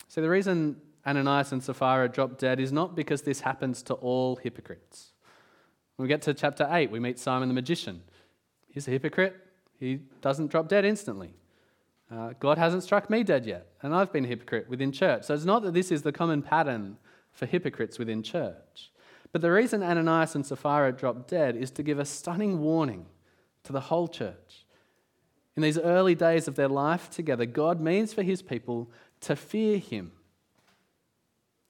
So, 0.06 0.22
the 0.22 0.30
reason 0.30 0.80
Ananias 1.04 1.50
and 1.50 1.60
Sapphira 1.62 2.08
dropped 2.08 2.38
dead 2.38 2.60
is 2.60 2.70
not 2.70 2.94
because 2.94 3.22
this 3.22 3.40
happens 3.40 3.82
to 3.82 3.94
all 3.94 4.36
hypocrites. 4.36 5.10
When 5.96 6.04
we 6.04 6.08
get 6.08 6.22
to 6.22 6.32
chapter 6.32 6.68
8, 6.70 6.92
we 6.92 7.00
meet 7.00 7.18
Simon 7.18 7.48
the 7.48 7.54
magician. 7.54 8.02
He's 8.68 8.86
a 8.86 8.92
hypocrite, 8.92 9.34
he 9.80 9.98
doesn't 10.20 10.52
drop 10.52 10.68
dead 10.68 10.84
instantly. 10.84 11.34
Uh, 12.10 12.34
God 12.38 12.56
hasn't 12.56 12.84
struck 12.84 13.10
me 13.10 13.24
dead 13.24 13.44
yet, 13.46 13.66
and 13.82 13.92
I've 13.92 14.12
been 14.12 14.26
a 14.26 14.28
hypocrite 14.28 14.68
within 14.68 14.92
church. 14.92 15.24
So 15.24 15.34
it's 15.34 15.44
not 15.44 15.64
that 15.64 15.74
this 15.74 15.90
is 15.90 16.02
the 16.02 16.12
common 16.12 16.40
pattern 16.40 16.98
for 17.32 17.46
hypocrites 17.46 17.98
within 17.98 18.22
church. 18.22 18.92
But 19.32 19.42
the 19.42 19.52
reason 19.52 19.82
Ananias 19.82 20.34
and 20.34 20.44
Sapphira 20.44 20.92
dropped 20.92 21.28
dead 21.28 21.56
is 21.56 21.70
to 21.72 21.82
give 21.82 21.98
a 21.98 22.04
stunning 22.04 22.60
warning 22.60 23.06
to 23.64 23.72
the 23.72 23.80
whole 23.80 24.08
church. 24.08 24.66
In 25.56 25.62
these 25.62 25.78
early 25.78 26.14
days 26.14 26.48
of 26.48 26.54
their 26.54 26.68
life 26.68 27.10
together, 27.10 27.44
God 27.44 27.80
means 27.80 28.14
for 28.14 28.22
his 28.22 28.42
people 28.42 28.90
to 29.20 29.36
fear 29.36 29.78
him. 29.78 30.12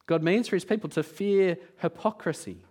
God 0.07 0.23
means 0.23 0.49
for 0.49 0.57
his 0.57 0.65
people 0.65 0.89
to 0.91 1.03
fear 1.03 1.59
hypocrisy. 1.79 2.65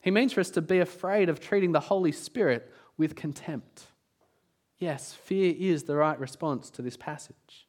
He 0.00 0.10
means 0.10 0.32
for 0.32 0.40
us 0.40 0.50
to 0.50 0.62
be 0.62 0.80
afraid 0.80 1.28
of 1.28 1.40
treating 1.40 1.72
the 1.72 1.80
Holy 1.80 2.12
Spirit 2.12 2.70
with 2.96 3.16
contempt. 3.16 3.84
Yes, 4.78 5.12
fear 5.12 5.54
is 5.56 5.84
the 5.84 5.96
right 5.96 6.18
response 6.18 6.68
to 6.70 6.82
this 6.82 6.96
passage. 6.96 7.68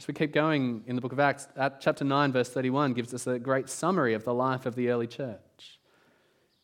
As 0.00 0.08
we 0.08 0.14
keep 0.14 0.32
going 0.32 0.82
in 0.86 0.96
the 0.96 1.02
book 1.02 1.12
of 1.12 1.20
Acts, 1.20 1.46
chapter 1.78 2.06
9, 2.06 2.32
verse 2.32 2.48
31 2.48 2.94
gives 2.94 3.12
us 3.12 3.26
a 3.26 3.38
great 3.38 3.68
summary 3.68 4.14
of 4.14 4.24
the 4.24 4.32
life 4.32 4.64
of 4.64 4.74
the 4.74 4.88
early 4.88 5.06
church. 5.06 5.78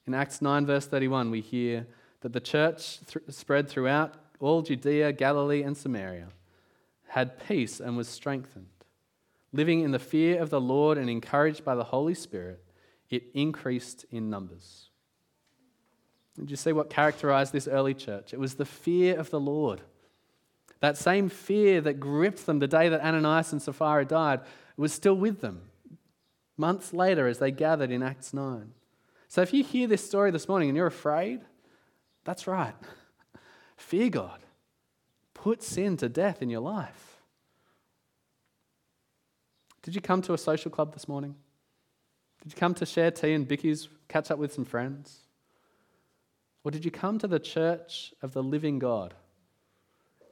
In 0.06 0.14
Acts 0.14 0.40
9, 0.40 0.64
verse 0.64 0.86
31, 0.86 1.30
we 1.30 1.42
hear 1.42 1.86
that 2.22 2.32
the 2.32 2.40
church 2.40 2.98
th- 3.06 3.26
spread 3.28 3.68
throughout 3.68 4.14
all 4.40 4.62
Judea, 4.62 5.12
Galilee, 5.12 5.62
and 5.62 5.76
Samaria, 5.76 6.28
had 7.08 7.38
peace 7.46 7.78
and 7.78 7.94
was 7.94 8.08
strengthened. 8.08 8.68
Living 9.52 9.82
in 9.82 9.90
the 9.90 9.98
fear 9.98 10.40
of 10.40 10.48
the 10.48 10.58
Lord 10.58 10.96
and 10.96 11.10
encouraged 11.10 11.62
by 11.62 11.74
the 11.74 11.84
Holy 11.84 12.14
Spirit, 12.14 12.64
it 13.10 13.24
increased 13.34 14.06
in 14.10 14.30
numbers. 14.30 14.88
Did 16.38 16.50
you 16.50 16.56
see 16.56 16.72
what 16.72 16.88
characterized 16.88 17.52
this 17.52 17.68
early 17.68 17.92
church? 17.92 18.32
It 18.32 18.40
was 18.40 18.54
the 18.54 18.64
fear 18.64 19.20
of 19.20 19.28
the 19.28 19.40
Lord. 19.40 19.82
That 20.80 20.96
same 20.96 21.28
fear 21.28 21.80
that 21.80 22.00
gripped 22.00 22.46
them 22.46 22.58
the 22.58 22.68
day 22.68 22.88
that 22.88 23.00
Ananias 23.00 23.52
and 23.52 23.62
Sapphira 23.62 24.04
died 24.04 24.40
was 24.76 24.92
still 24.92 25.14
with 25.14 25.40
them 25.40 25.62
months 26.56 26.92
later 26.92 27.26
as 27.26 27.38
they 27.38 27.50
gathered 27.50 27.90
in 27.90 28.02
Acts 28.02 28.32
9. 28.32 28.72
So 29.28 29.42
if 29.42 29.52
you 29.52 29.62
hear 29.64 29.86
this 29.86 30.06
story 30.06 30.30
this 30.30 30.48
morning 30.48 30.68
and 30.68 30.76
you're 30.76 30.86
afraid, 30.86 31.40
that's 32.24 32.46
right. 32.46 32.74
Fear 33.76 34.10
God. 34.10 34.40
Put 35.34 35.62
sin 35.62 35.96
to 35.98 36.08
death 36.08 36.42
in 36.42 36.50
your 36.50 36.60
life. 36.60 37.18
Did 39.82 39.94
you 39.94 40.00
come 40.00 40.22
to 40.22 40.32
a 40.32 40.38
social 40.38 40.70
club 40.70 40.92
this 40.92 41.06
morning? 41.06 41.36
Did 42.42 42.52
you 42.52 42.58
come 42.58 42.74
to 42.74 42.86
share 42.86 43.10
tea 43.10 43.34
and 43.34 43.46
bickies, 43.46 43.88
catch 44.08 44.30
up 44.30 44.38
with 44.38 44.52
some 44.52 44.64
friends? 44.64 45.20
Or 46.64 46.70
did 46.70 46.84
you 46.84 46.90
come 46.90 47.18
to 47.18 47.28
the 47.28 47.38
church 47.38 48.12
of 48.22 48.32
the 48.32 48.42
living 48.42 48.78
God? 48.78 49.14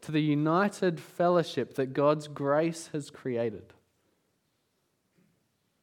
To 0.04 0.12
the 0.12 0.20
united 0.20 1.00
fellowship 1.00 1.74
that 1.76 1.94
God's 1.94 2.28
grace 2.28 2.90
has 2.92 3.10
created? 3.10 3.72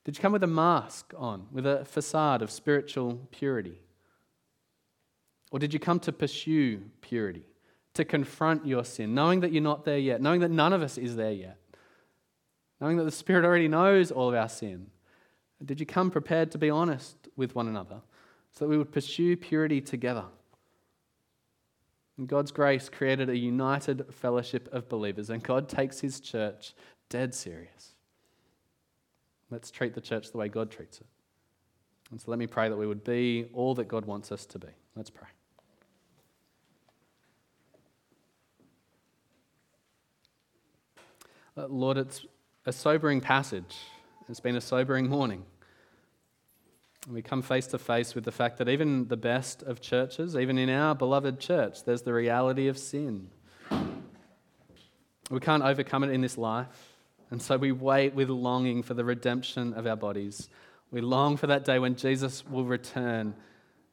Did 0.04 0.16
you 0.16 0.22
come 0.22 0.32
with 0.32 0.44
a 0.44 0.48
mask 0.48 1.12
on, 1.18 1.48
with 1.52 1.66
a 1.66 1.86
facade 1.86 2.44
of 2.44 2.52
spiritual 2.52 3.28
purity? 3.32 3.80
Or 5.52 5.58
did 5.58 5.74
you 5.74 5.80
come 5.80 6.00
to 6.02 6.12
pursue 6.12 6.84
purity, 7.02 7.46
to 7.96 8.06
confront 8.06 8.68
your 8.68 8.86
sin, 8.86 9.16
knowing 9.16 9.40
that 9.40 9.52
you're 9.52 9.64
not 9.64 9.86
there 9.86 9.98
yet, 9.98 10.22
knowing 10.22 10.42
that 10.42 10.52
none 10.52 10.72
of 10.72 10.84
us 10.84 11.00
is 11.00 11.16
there 11.16 11.32
yet, 11.32 11.58
knowing 12.80 12.98
that 12.98 13.06
the 13.06 13.12
Spirit 13.12 13.44
already 13.44 13.68
knows 13.68 14.12
all 14.12 14.30
of 14.30 14.36
our 14.36 14.50
sin? 14.50 14.86
Did 15.66 15.80
you 15.80 15.88
come 15.88 16.12
prepared 16.12 16.52
to 16.52 16.60
be 16.60 16.70
honest 16.70 17.16
with 17.36 17.56
one 17.56 17.68
another 17.68 18.02
so 18.52 18.66
that 18.66 18.70
we 18.70 18.78
would 18.78 18.92
pursue 18.92 19.36
purity 19.36 19.82
together? 19.82 20.26
God's 22.28 22.52
grace 22.52 22.90
created 22.90 23.30
a 23.30 23.38
united 23.38 24.06
fellowship 24.14 24.70
of 24.72 24.90
believers, 24.90 25.30
and 25.30 25.42
God 25.42 25.70
takes 25.70 26.00
his 26.00 26.20
church 26.20 26.74
dead 27.10 27.34
serious. 27.34 27.94
Let's 29.50 29.72
treat 29.72 29.94
the 29.94 30.02
church 30.02 30.32
the 30.32 30.38
way 30.38 30.48
God 30.48 30.72
treats 30.72 31.00
it. 31.00 31.08
And 32.12 32.20
so 32.20 32.32
let 32.32 32.40
me 32.40 32.48
pray 32.48 32.70
that 32.70 32.78
we 32.78 32.88
would 32.88 33.04
be 33.04 33.48
all 33.54 33.76
that 33.76 33.88
God 33.88 34.06
wants 34.06 34.32
us 34.32 34.46
to 34.48 34.60
be. 34.60 34.68
Let's 34.96 35.10
pray. 35.10 35.28
Uh, 41.58 41.68
Lord, 41.68 41.98
it's 41.98 42.26
a 42.66 42.72
sobering 42.72 43.20
passage. 43.20 43.78
It's 44.30 44.40
been 44.40 44.56
a 44.56 44.62
sobering 44.62 45.10
morning. 45.10 45.44
We 47.10 47.22
come 47.24 47.42
face 47.42 47.66
to 47.68 47.80
face 47.80 48.14
with 48.14 48.26
the 48.26 48.32
fact 48.32 48.58
that 48.60 48.70
even 48.70 49.08
the 49.08 49.18
best 49.18 49.64
of 49.64 49.82
churches, 49.82 50.36
even 50.36 50.58
in 50.58 50.70
our 50.70 50.94
beloved 50.94 51.40
church, 51.40 51.84
there's 51.84 52.04
the 52.04 52.14
reality 52.14 52.68
of 52.68 52.78
sin. 52.78 53.30
We 55.32 55.40
can't 55.40 55.64
overcome 55.64 56.04
it 56.04 56.12
in 56.12 56.22
this 56.22 56.38
life. 56.38 56.98
And 57.32 57.42
so 57.42 57.58
we 57.58 57.72
wait 57.72 58.14
with 58.14 58.30
longing 58.30 58.84
for 58.84 58.94
the 58.94 59.06
redemption 59.06 59.74
of 59.74 59.88
our 59.88 59.96
bodies. 59.96 60.50
We 60.92 61.02
long 61.02 61.38
for 61.38 61.48
that 61.48 61.66
day 61.66 61.80
when 61.80 61.96
Jesus 61.96 62.46
will 62.46 62.66
return. 62.66 63.34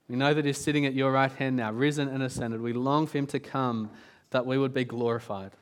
We 0.09 0.17
know 0.17 0.35
that 0.35 0.45
He's 0.45 0.59
sitting 0.59 0.85
at 0.85 0.95
your 0.95 1.13
right 1.13 1.33
hand 1.33 1.57
now, 1.57 1.71
risen 1.73 2.09
and 2.09 2.23
ascended. 2.23 2.61
We 2.61 2.73
long 2.73 3.07
for 3.07 3.17
Him 3.17 3.27
to 3.29 3.39
come 3.39 3.91
that 4.31 4.45
we 4.45 4.59
would 4.59 4.75
be 4.75 4.85
glorified, 4.85 5.53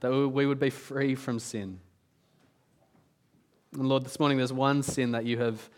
that 0.00 0.10
we 0.10 0.46
would 0.46 0.60
be 0.60 0.70
free 0.70 1.16
from 1.16 1.38
sin. 1.38 1.80
And 3.74 3.88
Lord, 3.88 4.04
this 4.04 4.20
morning 4.20 4.38
there's 4.38 4.52
one 4.52 4.82
sin 4.82 5.10
that 5.12 5.26
you 5.26 5.38
have 5.38 5.68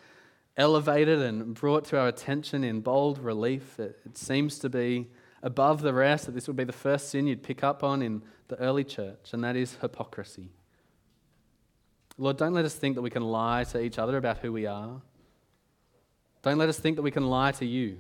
elevated 0.57 1.21
and 1.21 1.55
brought 1.55 1.85
to 1.87 1.99
our 1.99 2.09
attention 2.09 2.63
in 2.63 2.81
bold 2.81 3.19
relief. 3.19 3.79
It, 3.79 3.99
it, 4.05 4.17
seems 4.17 4.59
to 4.61 4.69
be 4.69 5.09
above 5.43 5.83
the 5.83 5.93
rest, 5.93 6.27
that 6.27 6.33
this 6.33 6.47
would 6.47 6.57
be 6.57 6.65
the 6.65 6.73
first 6.73 7.11
sin 7.11 7.27
you'd 7.27 7.43
pick 7.43 7.65
up 7.65 7.83
on 7.83 8.03
in 8.03 8.23
the 8.49 8.57
early 8.61 8.85
church, 8.85 9.33
and 9.33 9.43
that 9.43 9.57
is 9.57 9.77
hypocrisy. 9.81 10.51
Lord, 12.17 12.37
don't 12.37 12.55
let 12.55 12.65
us 12.65 12.75
think 12.75 12.95
that 12.95 13.03
we 13.03 13.11
can 13.11 13.25
lie 13.25 13.65
to 13.65 13.81
each 13.81 13.99
other 13.99 14.17
about 14.17 14.39
who 14.39 14.53
we 14.53 14.67
are. 14.67 15.03
Don't 16.43 16.59
let 16.59 16.69
us 16.69 16.79
think 16.79 16.97
that 16.97 17.03
we 17.03 17.11
can 17.11 17.27
lie 17.27 17.53
to 17.53 17.67
you. 17.67 17.99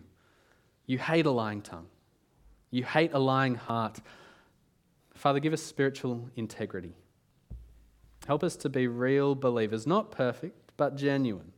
You 0.86 0.98
hate 0.98 1.26
a 1.26 1.30
lying 1.30 1.62
tongue, 1.62 1.86
you 2.70 2.84
hate 2.84 3.12
a 3.12 3.18
lying 3.18 3.56
heart. 3.56 4.00
Father, 5.14 5.40
give 5.40 5.52
us 5.52 5.62
spiritual 5.62 6.28
integrity. 6.36 6.94
Help 8.26 8.42
us 8.42 8.56
to 8.56 8.68
be 8.68 8.88
real 8.88 9.34
believers, 9.34 9.86
not 9.86 10.10
perfect, 10.10 10.72
but 10.76 10.96
genuine 10.96 11.52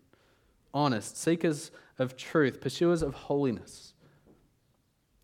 honest, 0.76 1.16
seekers 1.16 1.70
of 1.98 2.16
truth, 2.16 2.60
pursuers 2.60 3.02
of 3.02 3.14
holiness. 3.14 3.94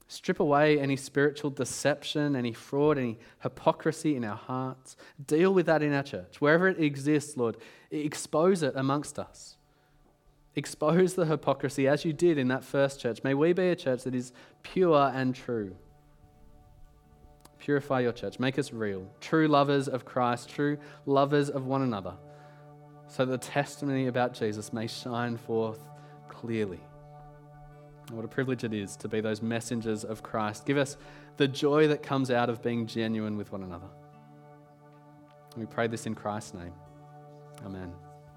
Strip 0.08 0.40
away 0.40 0.80
any 0.80 0.96
spiritual 0.96 1.50
deception, 1.50 2.34
any 2.34 2.52
fraud, 2.52 2.98
any 2.98 3.18
hypocrisy 3.42 4.16
in 4.16 4.24
our 4.24 4.36
hearts. 4.36 4.96
Deal 5.24 5.52
with 5.52 5.66
that 5.66 5.82
in 5.82 5.92
our 5.92 6.02
church. 6.02 6.40
Wherever 6.40 6.68
it 6.68 6.80
exists, 6.80 7.36
Lord, 7.36 7.58
expose 7.90 8.62
it 8.62 8.72
amongst 8.76 9.18
us. 9.18 9.56
Expose 10.54 11.14
the 11.14 11.26
hypocrisy 11.26 11.86
as 11.86 12.04
you 12.04 12.12
did 12.12 12.38
in 12.38 12.48
that 12.48 12.64
first 12.64 13.00
church. 13.00 13.22
May 13.22 13.34
we 13.34 13.52
be 13.52 13.68
a 13.68 13.76
church 13.76 14.04
that 14.04 14.14
is 14.14 14.32
pure 14.62 15.10
and 15.14 15.34
true. 15.34 15.76
Purify 17.58 18.00
your 18.00 18.12
church. 18.12 18.38
Make 18.38 18.58
us 18.58 18.72
real. 18.72 19.06
True 19.20 19.48
lovers 19.48 19.88
of 19.88 20.04
Christ, 20.04 20.48
true 20.48 20.78
lovers 21.06 21.48
of 21.48 21.66
one 21.66 21.82
another 21.82 22.14
so 23.12 23.26
the 23.26 23.36
testimony 23.36 24.06
about 24.06 24.32
Jesus 24.32 24.72
may 24.72 24.86
shine 24.86 25.36
forth 25.36 25.80
clearly. 26.30 26.80
What 28.10 28.24
a 28.24 28.28
privilege 28.28 28.64
it 28.64 28.72
is 28.72 28.96
to 28.96 29.08
be 29.08 29.20
those 29.20 29.42
messengers 29.42 30.02
of 30.02 30.22
Christ. 30.22 30.64
Give 30.64 30.78
us 30.78 30.96
the 31.36 31.46
joy 31.46 31.88
that 31.88 32.02
comes 32.02 32.30
out 32.30 32.48
of 32.48 32.62
being 32.62 32.86
genuine 32.86 33.36
with 33.36 33.52
one 33.52 33.64
another. 33.64 33.88
we 35.58 35.66
pray 35.66 35.88
this 35.88 36.06
in 36.06 36.14
Christ's 36.14 36.54
name. 36.54 36.72
Amen. 37.66 37.92